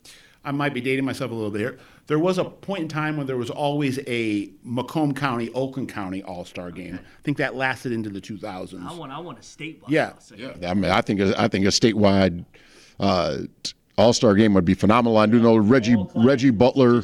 I 0.44 0.52
might 0.52 0.72
be 0.72 0.80
dating 0.80 1.04
myself 1.04 1.30
a 1.30 1.34
little 1.34 1.50
bit 1.50 1.60
here. 1.60 1.78
There 2.06 2.18
was 2.18 2.38
a 2.38 2.44
point 2.44 2.82
in 2.82 2.88
time 2.88 3.16
when 3.16 3.26
there 3.26 3.36
was 3.36 3.50
always 3.50 3.98
a 4.06 4.50
Macomb 4.64 5.14
County, 5.14 5.50
Oakland 5.52 5.88
County 5.88 6.22
All 6.22 6.44
Star 6.44 6.70
game. 6.70 6.98
I 7.02 7.22
think 7.22 7.36
that 7.38 7.54
lasted 7.54 7.92
into 7.92 8.08
the 8.08 8.20
2000s. 8.20 8.84
I 8.84 8.92
want, 8.94 9.12
I 9.12 9.18
want 9.18 9.38
a 9.38 9.42
statewide. 9.42 9.88
Yeah. 9.88 10.12
I 10.66 10.74
mean, 10.74 10.90
I 10.90 11.02
think 11.02 11.20
a, 11.20 11.40
I 11.40 11.48
think 11.48 11.66
a 11.66 11.68
statewide 11.68 12.44
uh, 12.98 13.38
All 13.98 14.12
Star 14.12 14.34
game 14.34 14.54
would 14.54 14.64
be 14.64 14.74
phenomenal. 14.74 15.18
I 15.18 15.26
do 15.26 15.40
know 15.40 15.56
Reggie 15.56 15.96
Reggie 16.14 16.50
Butler. 16.50 17.02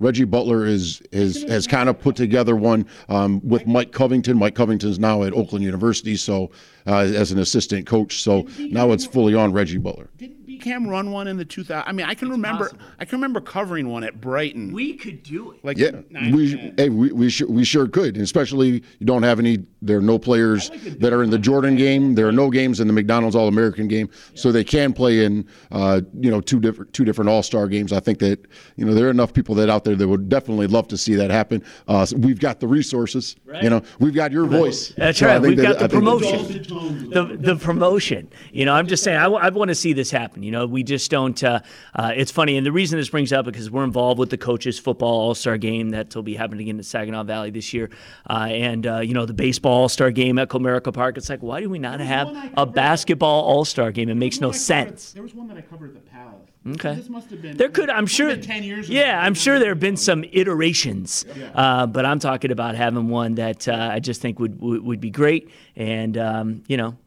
Reggie 0.00 0.24
Butler 0.24 0.64
is 0.64 1.02
is 1.12 1.42
has 1.44 1.66
kind 1.66 1.90
of 1.90 2.00
put 2.00 2.16
together 2.16 2.56
one 2.56 2.86
um, 3.10 3.46
with 3.46 3.66
Mike 3.66 3.92
Covington. 3.92 4.38
Mike 4.38 4.54
Covington's 4.54 4.98
now 4.98 5.22
at 5.24 5.34
Oakland 5.34 5.62
University, 5.62 6.16
so 6.16 6.50
uh, 6.86 7.00
as 7.00 7.30
an 7.32 7.38
assistant 7.38 7.86
coach. 7.86 8.22
So 8.22 8.48
now 8.58 8.92
it's 8.92 9.04
fully 9.04 9.34
on 9.34 9.52
Reggie 9.52 9.76
Butler. 9.76 10.08
Didn't 10.16 10.39
BCAM 10.60 10.88
run 10.88 11.10
one 11.10 11.26
in 11.26 11.36
the 11.36 11.44
2000s? 11.44 11.82
I 11.86 11.92
mean, 11.92 12.06
I 12.06 12.14
can 12.14 12.28
remember. 12.30 12.70
I 12.98 13.04
can 13.04 13.18
remember 13.18 13.40
covering 13.40 13.88
one 13.88 14.04
at 14.04 14.20
Brighton. 14.20 14.72
We 14.72 14.94
could 14.94 15.22
do 15.22 15.52
it. 15.52 15.64
like 15.64 15.78
Yeah, 15.78 16.00
we 16.32 16.72
hey, 16.76 16.88
we 16.88 17.12
we 17.12 17.30
sure, 17.30 17.48
we 17.48 17.64
sure 17.64 17.86
could, 17.88 18.14
and 18.16 18.22
especially 18.24 18.82
you 18.98 19.06
don't 19.06 19.22
have 19.22 19.38
any. 19.38 19.58
There 19.82 19.98
are 19.98 20.02
no 20.02 20.18
players 20.18 20.70
that 20.98 21.12
are 21.12 21.22
in 21.22 21.30
the 21.30 21.38
Jordan 21.38 21.76
game. 21.76 22.14
There 22.14 22.28
are 22.28 22.32
no 22.32 22.50
games 22.50 22.80
in 22.80 22.86
the 22.86 22.92
McDonald's 22.92 23.34
All 23.34 23.48
American 23.48 23.88
game, 23.88 24.10
so 24.34 24.52
they 24.52 24.64
can 24.64 24.92
play 24.92 25.24
in 25.24 25.46
uh, 25.70 26.00
you 26.18 26.30
know 26.30 26.40
two 26.40 26.60
different 26.60 26.92
two 26.92 27.04
different 27.04 27.30
All 27.30 27.42
Star 27.42 27.66
games. 27.68 27.92
I 27.92 28.00
think 28.00 28.18
that 28.18 28.46
you 28.76 28.84
know 28.84 28.94
there 28.94 29.06
are 29.06 29.10
enough 29.10 29.32
people 29.32 29.54
that 29.56 29.68
out 29.70 29.84
there 29.84 29.96
that 29.96 30.06
would 30.08 30.28
definitely 30.28 30.66
love 30.66 30.88
to 30.88 30.96
see 30.96 31.14
that 31.14 31.30
happen. 31.30 31.62
Uh, 31.88 32.04
so 32.04 32.16
we've 32.16 32.38
got 32.40 32.60
the 32.60 32.68
resources, 32.68 33.36
you 33.62 33.70
know, 33.70 33.82
we've 33.98 34.14
got 34.14 34.32
your 34.32 34.46
voice. 34.46 34.88
That's 34.96 35.18
So 35.18 35.26
right. 35.26 35.40
We've 35.40 35.56
that- 35.56 35.62
got 35.62 35.78
the 35.78 35.84
I 35.84 35.88
promotion. 35.88 37.10
The, 37.10 37.36
the 37.40 37.56
promotion. 37.56 38.30
You 38.52 38.64
know, 38.64 38.74
I'm 38.74 38.86
just 38.86 39.02
saying, 39.02 39.16
I, 39.18 39.26
I 39.26 39.48
want 39.50 39.68
to 39.68 39.74
see 39.74 39.92
this 39.92 40.10
happen. 40.10 40.42
You 40.50 40.56
know, 40.56 40.66
we 40.66 40.82
just 40.82 41.12
don't. 41.12 41.40
Uh, 41.44 41.60
uh, 41.94 42.10
it's 42.16 42.32
funny. 42.32 42.56
And 42.56 42.66
the 42.66 42.72
reason 42.72 42.98
this 42.98 43.08
brings 43.08 43.32
up 43.32 43.44
because 43.44 43.70
we're 43.70 43.84
involved 43.84 44.18
with 44.18 44.30
the 44.30 44.36
coaches 44.36 44.80
football 44.80 45.20
all 45.20 45.32
star 45.36 45.56
game 45.58 45.90
that 45.90 46.12
will 46.16 46.24
be 46.24 46.34
happening 46.34 46.66
in 46.66 46.76
the 46.76 46.82
Saginaw 46.82 47.22
Valley 47.22 47.50
this 47.50 47.72
year. 47.72 47.88
Uh, 48.28 48.48
and, 48.50 48.84
uh, 48.84 48.98
you 48.98 49.14
know, 49.14 49.26
the 49.26 49.32
baseball 49.32 49.82
all 49.82 49.88
star 49.88 50.10
game 50.10 50.40
at 50.40 50.48
Comerica 50.48 50.92
Park. 50.92 51.16
It's 51.18 51.28
like, 51.28 51.40
why 51.40 51.60
do 51.60 51.70
we 51.70 51.78
not 51.78 52.00
have 52.00 52.36
a 52.56 52.66
basketball 52.66 53.44
all 53.44 53.64
star 53.64 53.92
game? 53.92 54.08
It 54.08 54.16
makes 54.16 54.40
no 54.40 54.48
One 54.48 54.56
I 54.56 54.58
covered- 54.58 54.60
sense. 54.98 55.12
There 55.12 55.22
was 55.22 55.36
one 55.36 55.46
that 55.46 55.56
I 55.56 55.60
covered 55.60 55.94
at 55.96 56.04
the 56.04 56.10
Palace. 56.10 56.48
Okay. 56.68 56.96
This 56.96 57.08
must 57.08 57.30
have 57.30 57.40
been. 57.40 57.56
There 57.56 57.68
could, 57.68 57.88
I'm 57.88 58.08
sure. 58.08 58.34
Ten 58.36 58.64
years. 58.64 58.88
ago. 58.88 58.98
Yeah, 58.98 59.22
I'm 59.24 59.34
sure 59.34 59.60
there 59.60 59.68
have 59.68 59.78
been 59.78 59.96
some 59.96 60.24
iterations, 60.32 61.24
uh, 61.54 61.86
but 61.86 62.04
I'm 62.04 62.18
talking 62.18 62.50
about 62.50 62.74
having 62.74 63.06
one 63.08 63.36
that 63.36 63.68
uh, 63.68 63.90
I 63.92 64.00
just 64.00 64.20
think 64.20 64.40
would 64.40 64.60
would, 64.60 64.82
would 64.82 65.00
be 65.00 65.10
great. 65.10 65.48
And 65.76 66.18
um, 66.18 66.62
you 66.66 66.76
know, 66.76 66.98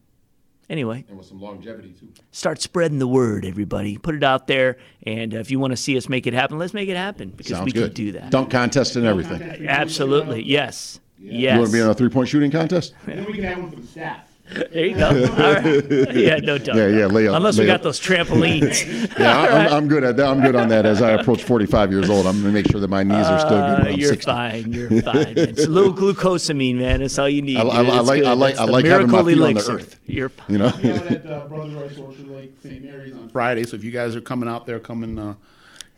anyway, 0.70 1.06
And 1.10 1.18
with 1.18 1.28
some 1.28 1.40
longevity 1.42 1.94
too. 2.00 2.10
start 2.32 2.62
spreading 2.62 3.00
the 3.00 3.08
word, 3.08 3.46
everybody. 3.46 3.98
Put 3.98 4.16
it 4.16 4.24
out 4.24 4.48
there, 4.48 4.78
and 5.06 5.34
uh, 5.34 5.38
if 5.40 5.52
you 5.52 5.60
want 5.60 5.72
to 5.72 5.78
see 5.78 5.96
us 5.98 6.10
make 6.10 6.28
it 6.28 6.34
happen, 6.34 6.58
let's 6.60 6.74
make 6.74 6.90
it 6.90 6.98
happen 6.98 7.30
because 7.30 7.52
Sounds 7.58 7.66
we 7.66 7.72
good. 7.72 7.94
can 7.96 8.06
do 8.06 8.12
that. 8.14 8.30
Dunk 8.32 8.50
contest 8.50 8.96
and 8.96 9.06
everything. 9.06 9.42
Absolutely, 9.68 10.44
yes, 10.44 11.00
yes. 11.20 11.54
You 11.54 11.60
want 11.60 11.72
to 11.72 11.78
be 11.78 11.82
in 11.82 11.88
a 11.90 11.94
three 11.94 12.10
point 12.10 12.28
shooting 12.30 12.52
contest? 12.52 12.94
Then 13.06 13.26
we 13.26 13.34
can 13.34 13.44
have 13.44 13.58
one 13.60 13.72
for 13.72 13.80
the 13.80 13.88
staff. 13.88 14.28
there 14.72 14.86
you 14.86 14.96
go. 14.96 15.08
All 15.08 15.54
right. 15.54 16.14
Yeah, 16.16 16.38
no 16.38 16.58
doubt. 16.58 16.76
Yeah, 16.76 16.88
yeah, 16.88 17.06
lay 17.08 17.28
up- 17.28 17.36
Unless 17.36 17.58
we 17.60 17.66
got 17.66 17.76
up. 17.78 17.82
those 17.84 18.00
trampolines. 18.00 18.84
Yeah, 19.20 19.40
I- 19.40 19.48
I'm, 19.68 19.74
I'm 19.74 19.88
good 19.88 20.04
at 20.04 20.18
that. 20.18 20.28
I'm 20.28 20.42
good 20.42 20.56
on 20.56 20.70
that. 20.70 20.86
As 20.86 21.02
I 21.02 21.12
approach 21.12 21.44
45 21.44 21.92
years 21.92 22.10
old, 22.10 22.26
I'm 22.26 22.42
going 22.42 22.46
to 22.46 22.52
make 22.52 22.70
sure 22.72 22.80
that 22.80 22.90
my 22.90 23.04
knees 23.04 23.26
are 23.26 23.40
still 23.40 23.50
good. 23.52 23.58
Uh, 23.60 23.78
when 23.84 23.94
I'm 23.94 24.00
you're 24.00 24.10
60. 24.10 24.32
fine. 24.32 24.74
You're 24.74 25.02
fine. 25.02 25.34
It's 25.38 25.66
a 25.66 25.70
little 25.70 25.94
glucosamine, 25.94 26.76
man. 26.78 27.00
That's 27.02 27.18
all 27.20 27.30
you 27.30 27.42
need. 27.42 27.58
I- 27.58 27.62
I- 27.64 27.82
I 27.84 28.00
like- 28.00 28.20
good. 28.22 28.28
I 28.28 28.34
like- 28.34 28.56
That's 28.56 28.68
I 28.70 28.72
like 28.72 28.86
having 28.86 29.08
my 29.12 29.22
miracle 29.24 29.48
feet 29.48 29.58
on 29.70 29.78
the 29.78 29.84
earth. 29.84 30.00
You're 30.06 30.32
You 30.48 30.58
know? 30.60 30.68
out 30.68 30.84
at 30.86 31.26
uh, 31.26 31.48
Brothers 31.48 31.74
Rice 31.74 31.98
Orchard 31.98 32.28
Lake, 32.30 32.54
St. 32.64 32.84
Mary's 32.84 33.14
on 33.14 33.30
Friday. 33.30 33.64
So 33.64 33.76
if 33.76 33.84
you 33.84 33.92
guys 33.92 34.16
are 34.16 34.22
coming 34.22 34.50
out 34.50 34.66
there, 34.66 34.80
come 34.80 35.04
and 35.04 35.20
uh, 35.20 35.34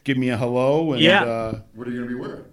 give 0.03 0.17
me 0.17 0.29
a 0.29 0.37
hello. 0.37 0.93
And, 0.93 1.01
Yeah. 1.01 1.23
Uh, 1.23 1.59
What 1.73 1.87
are 1.87 1.91
you 1.91 1.97
going 2.05 2.09
to 2.09 2.15
be 2.15 2.21
wearing? 2.21 2.45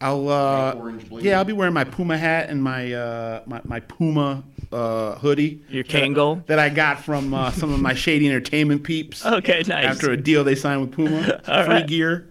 I'll 0.00 0.28
uh, 0.28 0.76
yeah, 1.18 1.38
I'll 1.38 1.44
be 1.44 1.52
wearing 1.52 1.74
my 1.74 1.82
Puma 1.82 2.16
hat 2.16 2.50
and 2.50 2.62
my 2.62 2.92
uh, 2.92 3.42
my, 3.46 3.60
my 3.64 3.80
Puma 3.80 4.44
uh, 4.72 5.16
hoodie. 5.16 5.62
Your 5.68 5.84
Kangol? 5.84 6.44
that 6.46 6.58
I 6.58 6.68
got 6.68 7.00
from 7.00 7.32
uh, 7.34 7.50
some 7.52 7.72
of 7.72 7.80
my 7.80 7.94
shady 7.94 8.28
entertainment 8.28 8.82
peeps. 8.84 9.24
Okay, 9.38 9.62
nice. 9.66 9.84
After 9.86 10.10
a 10.10 10.16
deal 10.16 10.42
they 10.44 10.54
signed 10.54 10.80
with 10.80 10.92
Puma, 10.92 11.40
All 11.48 11.64
free 11.64 11.74
right. 11.74 11.86
gear. 11.86 12.28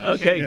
Okay. 0.00 0.40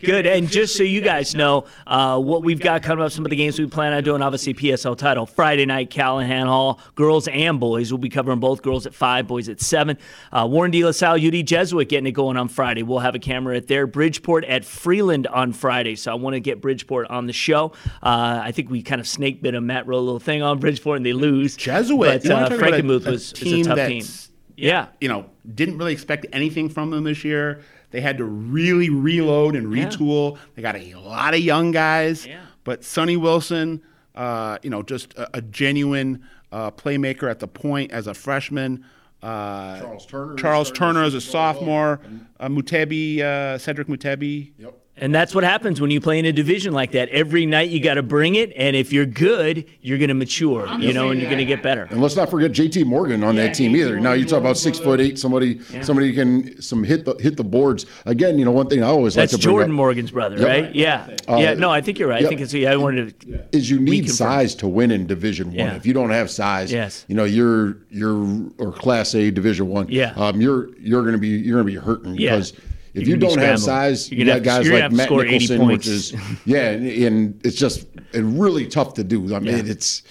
Good. 0.00 0.26
And 0.26 0.48
just 0.48 0.76
so 0.76 0.82
you 0.82 1.00
guys 1.00 1.34
know, 1.34 1.66
uh, 1.86 2.18
what 2.20 2.42
we've 2.42 2.60
got 2.60 2.82
coming 2.82 3.04
up, 3.04 3.12
some 3.12 3.24
of 3.24 3.30
the 3.30 3.36
games 3.36 3.58
we 3.58 3.66
plan 3.66 3.92
on 3.92 4.02
doing, 4.02 4.22
obviously 4.22 4.54
PSL 4.54 4.96
title. 4.96 5.26
Friday 5.26 5.66
night, 5.66 5.90
Calihan 5.90 6.46
Hall, 6.46 6.80
girls 6.94 7.28
and 7.28 7.60
boys. 7.60 7.92
We'll 7.92 7.98
be 7.98 8.08
covering 8.08 8.40
both 8.40 8.62
girls 8.62 8.86
at 8.86 8.94
5, 8.94 9.26
boys 9.26 9.48
at 9.48 9.60
7. 9.60 9.98
Uh, 10.32 10.46
Warren 10.50 10.70
De 10.70 10.84
La 10.84 10.92
Salle, 10.92 11.24
UD 11.24 11.46
Jesuit 11.46 11.88
getting 11.88 12.06
it 12.06 12.12
going 12.12 12.36
on 12.36 12.48
Friday. 12.48 12.82
We'll 12.82 13.00
have 13.00 13.14
a 13.14 13.18
camera 13.18 13.56
at 13.56 13.66
there. 13.66 13.86
Bridgeport 13.86 14.44
at 14.44 14.64
Freeland 14.64 15.26
on 15.26 15.52
Friday. 15.52 15.96
So 15.96 16.12
I 16.12 16.14
want 16.14 16.34
to 16.34 16.40
get 16.40 16.60
Bridgeport 16.60 17.08
on 17.10 17.26
the 17.26 17.32
show. 17.32 17.72
Uh, 18.02 18.40
I 18.42 18.52
think 18.52 18.70
we 18.70 18.82
kind 18.82 19.00
of 19.00 19.08
snake 19.08 19.42
bit 19.42 19.52
them. 19.52 19.66
Matt 19.66 19.86
wrote 19.86 19.98
a 19.98 20.00
little 20.00 20.20
thing 20.20 20.42
on 20.42 20.58
Bridgeport 20.58 20.98
and 20.98 21.06
they 21.06 21.12
lose. 21.12 21.56
Jesuit. 21.56 22.22
But 22.22 22.30
uh, 22.30 22.48
talk 22.48 22.52
about 22.52 22.52
a- 22.52 22.62
Frankenmuth 22.62 23.06
a 23.06 23.10
was, 23.10 23.32
was 23.32 23.32
a 23.32 23.34
team 23.34 23.64
tough 23.64 23.88
team. 23.88 24.04
Yeah. 24.56 24.88
You 25.00 25.08
know, 25.08 25.26
didn't 25.54 25.78
really 25.78 25.92
expect 25.92 26.26
anything 26.32 26.68
from 26.68 26.90
them 26.90 27.04
this 27.04 27.24
year. 27.24 27.62
They 27.96 28.02
had 28.02 28.18
to 28.18 28.24
really 28.26 28.90
reload 28.90 29.56
and 29.56 29.74
Yeah. 29.74 29.86
retool. 29.88 30.36
They 30.54 30.60
got 30.60 30.76
a 30.76 30.94
lot 30.96 31.32
of 31.32 31.40
young 31.40 31.70
guys. 31.70 32.26
Yeah. 32.26 32.40
But 32.62 32.84
Sonny 32.84 33.16
Wilson, 33.16 33.80
uh, 34.14 34.58
you 34.62 34.68
know, 34.68 34.82
just 34.82 35.14
a, 35.14 35.38
a 35.38 35.40
genuine 35.40 36.22
uh, 36.52 36.72
playmaker 36.72 37.30
at 37.30 37.38
the 37.40 37.48
point 37.48 37.92
as 37.92 38.06
a 38.06 38.12
freshman. 38.12 38.84
Uh, 39.22 39.80
Charles 39.80 40.04
Turner 40.06 40.34
Charles 40.36 40.70
Turner 40.70 41.04
as 41.04 41.14
a 41.14 41.22
shoot 41.22 41.32
well. 41.32 41.54
sophomore. 41.54 42.00
Uh, 42.38 42.48
Mutebi, 42.48 43.20
uh, 43.22 43.56
Cedric 43.56 43.88
Mutebi. 43.88 44.52
Yep. 44.58 44.78
And 44.98 45.14
that's 45.14 45.34
what 45.34 45.44
happens 45.44 45.78
when 45.78 45.90
you 45.90 46.00
play 46.00 46.18
in 46.18 46.24
a 46.24 46.32
division 46.32 46.72
like 46.72 46.92
that. 46.92 47.10
Every 47.10 47.44
night 47.44 47.68
you 47.68 47.80
got 47.80 47.94
to 47.94 48.02
bring 48.02 48.34
it, 48.36 48.50
and 48.56 48.74
if 48.74 48.94
you're 48.94 49.04
good, 49.04 49.66
you're 49.82 49.98
going 49.98 50.08
to 50.08 50.14
mature, 50.14 50.66
you 50.78 50.94
know, 50.94 51.10
and 51.10 51.20
you're 51.20 51.28
going 51.28 51.38
to 51.38 51.44
get 51.44 51.62
better. 51.62 51.86
And 51.90 52.00
let's 52.00 52.16
not 52.16 52.30
forget 52.30 52.52
JT 52.52 52.86
Morgan 52.86 53.22
on 53.22 53.36
that 53.36 53.54
team 53.54 53.76
either. 53.76 54.00
Now 54.00 54.14
you 54.14 54.24
talk 54.24 54.40
about 54.40 54.56
six 54.56 54.78
foot 54.78 54.98
eight, 55.00 55.18
somebody, 55.18 55.60
somebody 55.82 56.14
can 56.14 56.62
some 56.62 56.82
hit 56.82 57.04
the 57.04 57.14
hit 57.20 57.36
the 57.36 57.44
boards. 57.44 57.84
Again, 58.06 58.38
you 58.38 58.46
know 58.46 58.52
one 58.52 58.68
thing 58.68 58.82
I 58.82 58.86
always 58.86 59.14
That's 59.14 59.34
like 59.34 59.40
to 59.40 59.46
bring 59.46 59.52
Jordan 59.56 59.70
up 59.72 59.76
Morgan's 59.76 60.10
brother, 60.12 60.38
Yep. 60.38 60.46
right? 60.48 60.74
Yeah, 60.74 61.14
yeah. 61.28 61.52
No, 61.52 61.70
I 61.70 61.82
think 61.82 61.98
you're 61.98 62.08
right. 62.08 62.24
I 62.24 62.28
think 62.28 62.40
it's. 62.40 62.54
Yeah, 62.54 62.72
I 62.72 62.76
wanted 62.76 63.20
to. 63.20 63.44
is 63.52 63.68
you 63.68 63.78
need 63.78 64.04
reconfirm. 64.06 64.10
size 64.10 64.54
to 64.56 64.66
win 64.68 64.90
in 64.90 65.06
Division 65.06 65.48
One. 65.48 65.56
Yeah. 65.56 65.74
If 65.76 65.84
you 65.84 65.92
don't 65.92 66.08
have 66.10 66.30
size, 66.30 66.72
Yes. 66.72 67.04
you 67.08 67.14
know 67.14 67.24
you're 67.24 67.76
you're 67.90 68.26
or 68.56 68.72
Class 68.72 69.14
A 69.14 69.30
Division 69.30 69.68
One. 69.68 69.88
Yeah. 69.90 70.14
um, 70.16 70.40
you're 70.40 70.74
you're 70.78 71.02
going 71.02 71.12
to 71.12 71.18
be 71.18 71.28
you're 71.28 71.62
going 71.62 71.66
to 71.66 71.80
be 71.80 71.86
hurting 71.86 72.14
Yeah. 72.16 72.30
because. 72.36 72.54
If 72.96 73.06
You're 73.06 73.16
you 73.18 73.20
don't 73.20 73.38
have 73.38 73.60
size, 73.60 74.10
You're 74.10 74.20
you 74.20 74.24
got 74.26 74.42
guys 74.42 74.68
like 74.70 74.90
Matt 74.92 75.10
Nicholson, 75.10 75.66
which 75.66 75.86
is 75.86 76.14
yeah, 76.46 76.70
and, 76.70 76.86
and 76.86 77.40
it's 77.46 77.56
just 77.56 77.86
and 78.14 78.40
really 78.40 78.66
tough 78.66 78.94
to 78.94 79.04
do. 79.04 79.34
I 79.34 79.38
mean, 79.38 79.66
Yeah. 79.66 79.72
it's 79.72 80.02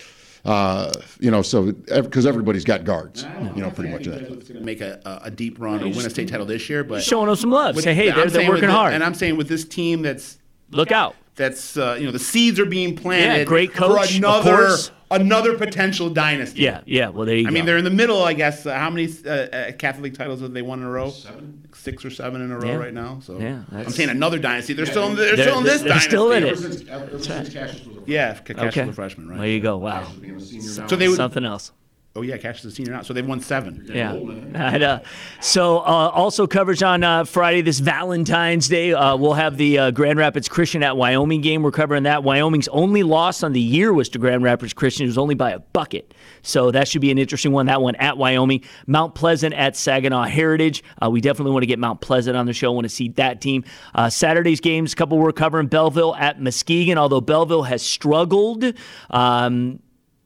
uh, 0.46 0.94
you 1.20 1.32
know 1.32 1.42
so 1.42 1.72
because 1.72 2.26
everybody's 2.28 2.64
got 2.64 2.84
guards, 2.84 3.26
you 3.56 3.62
know, 3.64 3.72
pretty 3.72 3.90
much 3.92 4.06
that. 4.06 4.62
Make 4.62 4.82
a, 4.82 5.00
a 5.06 5.28
a 5.28 5.32
deep 5.32 5.60
run 5.60 5.82
or 5.82 5.88
win 5.88 6.06
a 6.06 6.10
state 6.10 6.28
title 6.30 6.46
this 6.46 6.70
year, 6.70 6.84
but 6.84 7.02
Showing 7.02 7.26
them 7.28 7.36
some 7.36 7.50
love. 7.52 7.76
with- 7.76 7.84
Say, 7.84 7.96
hey, 7.96 8.06
they're, 8.12 8.16
they're 8.18 8.30
saying 8.30 8.48
with 8.50 8.58
working 8.58 8.68
the- 8.70 8.76
hard. 8.76 8.94
And 8.94 9.04
I'm 9.04 9.16
saying 9.16 9.38
with 9.38 9.48
this 9.48 9.66
team 9.66 10.04
that's 10.04 10.38
Look 10.72 10.92
out. 10.92 11.16
that's 11.36 11.78
uh, 11.78 11.98
you 12.00 12.06
know 12.06 12.12
the 12.12 12.20
seeds 12.20 12.60
are 12.60 12.66
being 12.68 12.96
planted. 12.96 13.40
Yeah, 13.40 13.44
great 13.46 13.74
coach, 13.74 14.12
for 14.12 14.14
of 14.14 14.16
another 14.18 14.56
course. 14.68 14.92
Another 15.16 15.58
potential 15.58 16.10
dynasty. 16.10 16.62
Yeah, 16.62 16.82
yeah. 16.86 17.10
Well, 17.10 17.26
there 17.26 17.36
you 17.36 17.48
I 17.48 17.50
go. 17.50 17.54
mean, 17.54 17.66
they're 17.66 17.78
in 17.78 17.84
the 17.84 17.90
middle, 17.90 18.24
I 18.24 18.34
guess. 18.34 18.66
Uh, 18.66 18.74
how 18.78 18.90
many 18.90 19.08
uh, 19.26 19.30
uh, 19.30 19.72
Catholic 19.74 20.14
titles 20.14 20.42
have 20.42 20.54
they 20.54 20.62
won 20.62 20.80
in 20.80 20.86
a 20.86 20.90
row? 20.90 21.10
Seven, 21.10 21.68
six 21.74 22.04
or 22.06 22.10
seven 22.10 22.42
in 22.42 22.52
a 22.52 22.58
row 22.60 22.70
Yeah. 22.70 22.76
right 22.76 22.94
now. 22.94 23.20
So 23.22 23.40
Yeah, 23.40 23.64
I'm 23.72 23.90
saying 23.90 24.10
another 24.10 24.40
dynasty. 24.40 24.74
They're 24.74 24.86
still 24.86 25.08
in. 25.10 25.16
They're, 25.16 25.36
They're- 25.36 25.46
still 25.48 25.58
in 25.60 25.64
this 25.64 25.80
they're 25.82 25.90
dynasty. 25.90 26.10
still 26.10 26.32
in 26.32 26.44
it. 26.44 26.50
Ever 26.50 26.62
since, 26.62 26.90
ever 26.90 27.20
since 27.20 27.54
Cassius 27.54 27.86
was 27.86 27.98
a 27.98 28.02
Yeah, 28.06 28.34
Cash 28.36 28.58
okay. 28.68 28.82
was 28.82 28.90
a 28.90 28.94
freshman, 28.94 29.30
right? 29.30 29.40
There 29.40 29.48
you 29.48 29.60
go. 29.60 29.78
Wow. 29.78 30.08
being 30.22 30.36
a 30.36 30.40
senior 30.40 30.82
now. 30.82 30.88
So 30.88 30.96
they 30.96 31.08
would. 31.08 31.18
Something 31.18 31.46
else. 31.46 31.72
Oh 32.18 32.22
yeah, 32.22 32.38
Cash 32.38 32.60
is 32.60 32.66
a 32.66 32.72
senior 32.72 32.94
now, 32.94 33.02
so 33.02 33.14
they've 33.14 33.28
won 33.28 33.42
seven. 33.42 33.86
Yeah. 33.92 35.00
So, 35.42 35.80
uh, 35.80 35.82
also 35.82 36.48
coverage 36.48 36.82
on 36.82 37.04
uh, 37.04 37.26
Friday, 37.26 37.62
this 37.62 37.80
Valentine's 37.80 38.68
Day. 38.70 38.94
Uh, 38.94 39.16
we'll 39.18 39.34
have 39.34 39.58
the 39.58 39.78
uh, 39.78 39.92
Grand 39.92 40.18
Rapids 40.18 40.48
Christian 40.48 40.82
at 40.82 40.98
Wyoming 40.98 41.42
game. 41.42 41.62
We're 41.62 41.72
covering 41.72 42.04
that. 42.04 42.24
Wyoming's 42.24 42.68
only 42.70 43.04
loss 43.04 43.44
on 43.44 43.52
the 43.52 43.60
year 43.60 43.94
was 43.94 44.10
to 44.10 44.20
Grand 44.20 44.44
Rapids 44.44 44.74
Christian. 44.74 45.04
It 45.04 45.08
was 45.08 45.18
only 45.18 45.36
by 45.36 45.52
a 45.52 45.60
bucket. 45.60 46.14
So, 46.42 46.72
that 46.72 46.88
should 46.88 47.02
be 47.02 47.12
an 47.12 47.18
interesting 47.18 47.52
one. 47.52 47.66
That 47.66 47.82
one 47.82 47.96
at 47.96 48.18
Wyoming. 48.18 48.64
Mount 48.88 49.14
Pleasant 49.14 49.54
at 49.54 49.76
Saginaw 49.76 50.24
Heritage. 50.24 50.84
Uh, 51.04 51.10
we 51.10 51.20
definitely 51.22 51.52
want 51.52 51.64
to 51.64 51.68
get 51.68 51.80
Mount 51.80 52.02
Pleasant 52.02 52.38
on 52.38 52.46
the 52.46 52.54
show. 52.54 52.72
want 52.72 52.86
to 52.86 52.90
see 52.90 53.10
that 53.10 53.42
team. 53.42 53.66
Saturday's 54.10 54.62
games, 54.62 54.94
a 54.94 54.96
couple 54.96 55.18
we're 55.18 55.34
covering. 55.34 55.68
Belleville 55.68 56.16
at 56.16 56.42
Muskegon, 56.42 56.98
although 56.98 57.22
Belleville 57.22 57.64
has 57.64 57.82
struggled. 57.82 58.74
Um, 59.10 59.80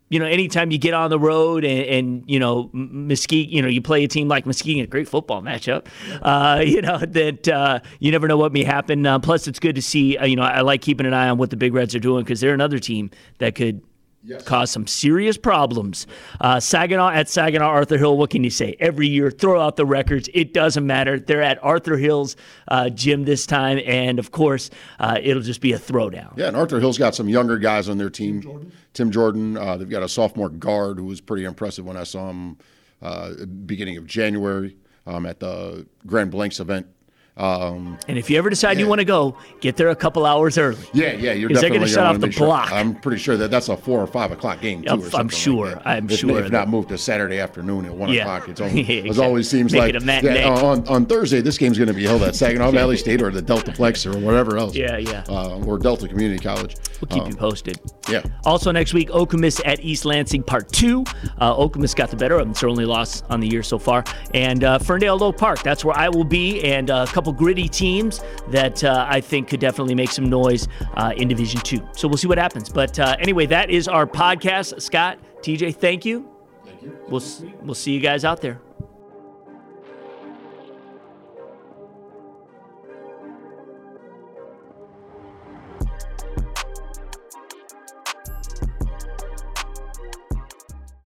you 0.10 0.20
know, 0.20 0.26
anytime 0.26 0.72
you 0.72 0.78
get 0.78 0.94
on 0.94 1.10
the 1.10 1.20
road 1.20 1.64
and, 1.64 1.86
and 1.86 2.24
you 2.28 2.40
know, 2.40 2.70
M- 2.74 3.08
Muskegon, 3.08 3.50
you 3.50 3.62
know, 3.62 3.68
you 3.68 3.82
play 3.82 4.04
a 4.04 4.08
team 4.08 4.28
like 4.28 4.46
in 4.46 4.80
a 4.80 4.88
great 4.88 5.08
football 5.08 5.42
matchup, 5.42 5.88
uh, 6.22 6.62
you 6.66 6.82
know, 6.82 6.98
that 6.98 7.48
uh, 7.48 7.80
you 8.00 8.12
never 8.12 8.28
know 8.28 8.38
what 8.38 8.52
may 8.52 8.64
happen. 8.64 9.06
Uh, 9.06 9.20
plus, 9.20 9.48
it's 9.48 9.60
good 9.60 9.76
to 9.76 9.82
see, 9.82 10.18
uh, 10.18 10.26
you 10.26 10.36
know, 10.36 10.44
I 10.44 10.62
like 10.62 10.82
keeping 10.82 11.06
an 11.06 11.14
eye 11.14 11.30
on 11.30 11.38
what 11.38 11.52
the 11.52 11.58
Big 11.58 11.74
Reds 11.74 11.96
are 11.96 12.00
doing 12.00 12.24
because 12.24 12.42
they're 12.42 12.54
another 12.54 12.80
team 12.80 13.12
that 13.38 13.56
could 13.56 13.82
cause 14.46 14.72
some 14.72 14.88
serious 14.88 15.38
problems. 15.38 16.08
Uh, 16.40 16.60
Saginaw 16.60 17.10
at 17.10 17.30
Saginaw 17.30 17.66
Arthur 17.66 17.98
Hill, 17.98 18.18
what 18.18 18.30
can 18.30 18.44
you 18.44 18.50
say? 18.50 18.76
Every 18.80 19.08
year, 19.08 19.32
throw 19.32 19.62
out 19.62 19.76
the 19.76 19.86
records. 19.86 20.30
It 20.34 20.54
doesn't 20.54 20.86
matter. 20.86 21.20
They're 21.20 21.42
at 21.42 21.64
Arthur 21.64 21.98
Hill's 21.98 22.36
uh, 22.68 22.90
gym 22.90 23.26
this 23.26 23.46
time. 23.46 23.80
And 23.86 24.20
of 24.20 24.32
course, 24.32 24.70
uh, 25.00 25.20
it'll 25.22 25.42
just 25.44 25.62
be 25.62 25.74
a 25.74 25.80
throwdown. 25.80 26.38
Yeah, 26.38 26.48
and 26.48 26.58
Arthur 26.58 26.80
Hill's 26.80 26.98
got 26.98 27.16
some 27.16 27.30
younger 27.30 27.58
guys 27.58 27.90
on 27.90 27.98
their 27.98 28.10
team. 28.10 28.72
Tim 28.94 29.12
Jordan. 29.12 29.58
Uh, 29.58 29.78
they've 29.78 29.90
got 29.90 30.04
a 30.04 30.10
sophomore 30.10 30.50
guard 30.50 30.98
who 30.98 31.06
was 31.06 31.22
pretty 31.22 31.46
impressive 31.46 31.86
when 31.86 31.98
I 31.98 32.04
saw 32.04 32.30
him 32.30 32.58
uh, 33.02 33.46
beginning 33.66 33.98
of 33.98 34.06
January 34.06 34.76
um, 35.06 35.26
at 35.26 35.40
the 35.40 35.88
Grand 36.06 36.32
Blanc's 36.32 36.60
event. 36.60 36.88
Um, 37.40 37.98
And 38.08 38.18
if 38.18 38.30
you 38.30 38.38
ever 38.38 38.50
decide 38.50 38.80
you 38.80 38.88
want 38.88 39.00
to 39.00 39.06
go, 39.06 39.36
get 39.62 39.78
there 39.78 39.90
a 39.90 39.96
couple 39.96 40.26
hours 40.26 40.58
early. 40.58 40.78
yeah, 40.94 41.14
yeah, 41.14 41.32
you're 41.32 41.50
definitely 41.50 41.78
gonna 41.80 41.88
shut 41.90 42.06
off 42.06 42.20
the 42.20 42.28
make 42.28 42.34
sure- 42.34 42.48
block. 42.48 42.72
I'm 42.72 42.96
pretty 42.96 43.18
sure 43.22 43.38
that 43.38 43.50
that's 43.50 43.70
a 43.70 43.78
four 43.78 44.00
or 44.02 44.08
five 44.08 44.32
o'clock 44.32 44.60
game 44.62 44.82
too. 44.84 44.90
I'm- 44.90 45.00
or 45.00 45.04
I'm 45.06 45.10
something 45.10 45.26
like 45.28 45.32
sure. 45.38 45.70
that. 45.76 45.82
I'm 45.88 46.10
if, 46.10 46.20
sure 46.20 46.40
If 46.44 46.52
not 46.52 46.68
moved 46.70 46.90
to 46.90 46.98
Saturday 46.98 47.40
afternoon 47.40 47.86
at 47.86 47.94
one 47.94 48.10
Yeah. 48.12 48.22
o'clock, 48.24 48.50
it's 48.50 48.60
always, 48.62 48.76
Yeah, 48.76 48.82
it 48.82 49.06
exactly. 49.06 49.26
always 49.26 49.50
seems 49.50 49.72
Make 49.74 49.96
like 49.96 50.24
yeah, 50.24 50.50
on 50.50 50.86
on 50.88 51.06
Thursday 51.06 51.40
this 51.42 51.58
game's 51.58 51.78
going 51.78 51.88
to 51.88 51.94
be 51.94 52.06
held 52.06 52.22
at 52.24 52.36
Saginaw 52.36 52.72
Valley 52.80 52.98
State 52.98 53.22
or 53.22 53.32
the 53.32 53.42
Deltaplex 53.42 54.06
or 54.14 54.18
whatever 54.20 54.58
else. 54.58 54.76
Yeah, 54.76 54.98
yeah. 54.98 55.24
Uh, 55.30 55.60
or 55.66 55.78
Delta 55.78 56.08
Community 56.08 56.44
College. 56.44 56.76
We'll 57.00 57.08
keep 57.10 57.24
Um, 57.24 57.30
you 57.30 57.36
posted. 57.38 57.80
Yeah. 58.10 58.22
Also 58.46 58.72
next 58.72 58.94
week, 58.94 59.10
Okemos 59.12 59.62
at 59.66 59.80
East 59.84 60.04
Lansing 60.04 60.44
Part 60.44 60.70
Two. 60.74 61.06
Uh, 61.40 61.56
Okemos 61.56 61.96
got 61.96 62.10
the 62.10 62.18
better 62.18 62.36
of 62.36 62.42
them. 62.42 62.52
It's 62.52 62.60
their 62.60 62.70
only 62.70 62.86
loss 62.86 63.24
on 63.30 63.40
the 63.40 63.48
year 63.48 63.64
so 63.64 63.80
far. 63.80 64.04
And 64.34 64.64
uh, 64.64 64.80
Ferndale 64.80 65.18
Low 65.18 65.32
Park. 65.32 65.64
That's 65.64 65.86
where 65.86 65.98
I 65.98 66.10
will 66.10 66.24
be, 66.26 66.62
and 66.64 66.90
uh, 66.90 67.06
a 67.08 67.12
couple 67.12 67.29
gritty 67.32 67.68
teams 67.68 68.22
that 68.50 68.84
uh, 68.84 69.06
I 69.10 69.22
think 69.22 69.48
could 69.48 69.60
definitely 69.60 69.96
make 69.96 70.12
some 70.12 70.30
noise 70.30 70.68
uh, 70.96 71.14
in 71.16 71.28
Division 71.28 71.62
Two. 71.62 71.88
So 71.94 72.08
we'll 72.08 72.18
see 72.18 72.28
what 72.28 72.38
happens. 72.38 72.70
But 72.70 73.00
uh, 73.00 73.16
anyway, 73.20 73.46
that 73.48 73.70
is 73.70 73.88
our 73.88 74.06
podcast. 74.06 74.82
Scott, 74.82 75.20
TJ, 75.42 75.76
thank 75.76 76.06
you. 76.06 76.28
Thank 76.66 76.84
you. 76.84 76.98
We'll 77.08 77.24
we'll 77.62 77.76
see 77.76 77.92
you 77.92 78.00
guys 78.00 78.26
out 78.26 78.42
there. 78.42 78.62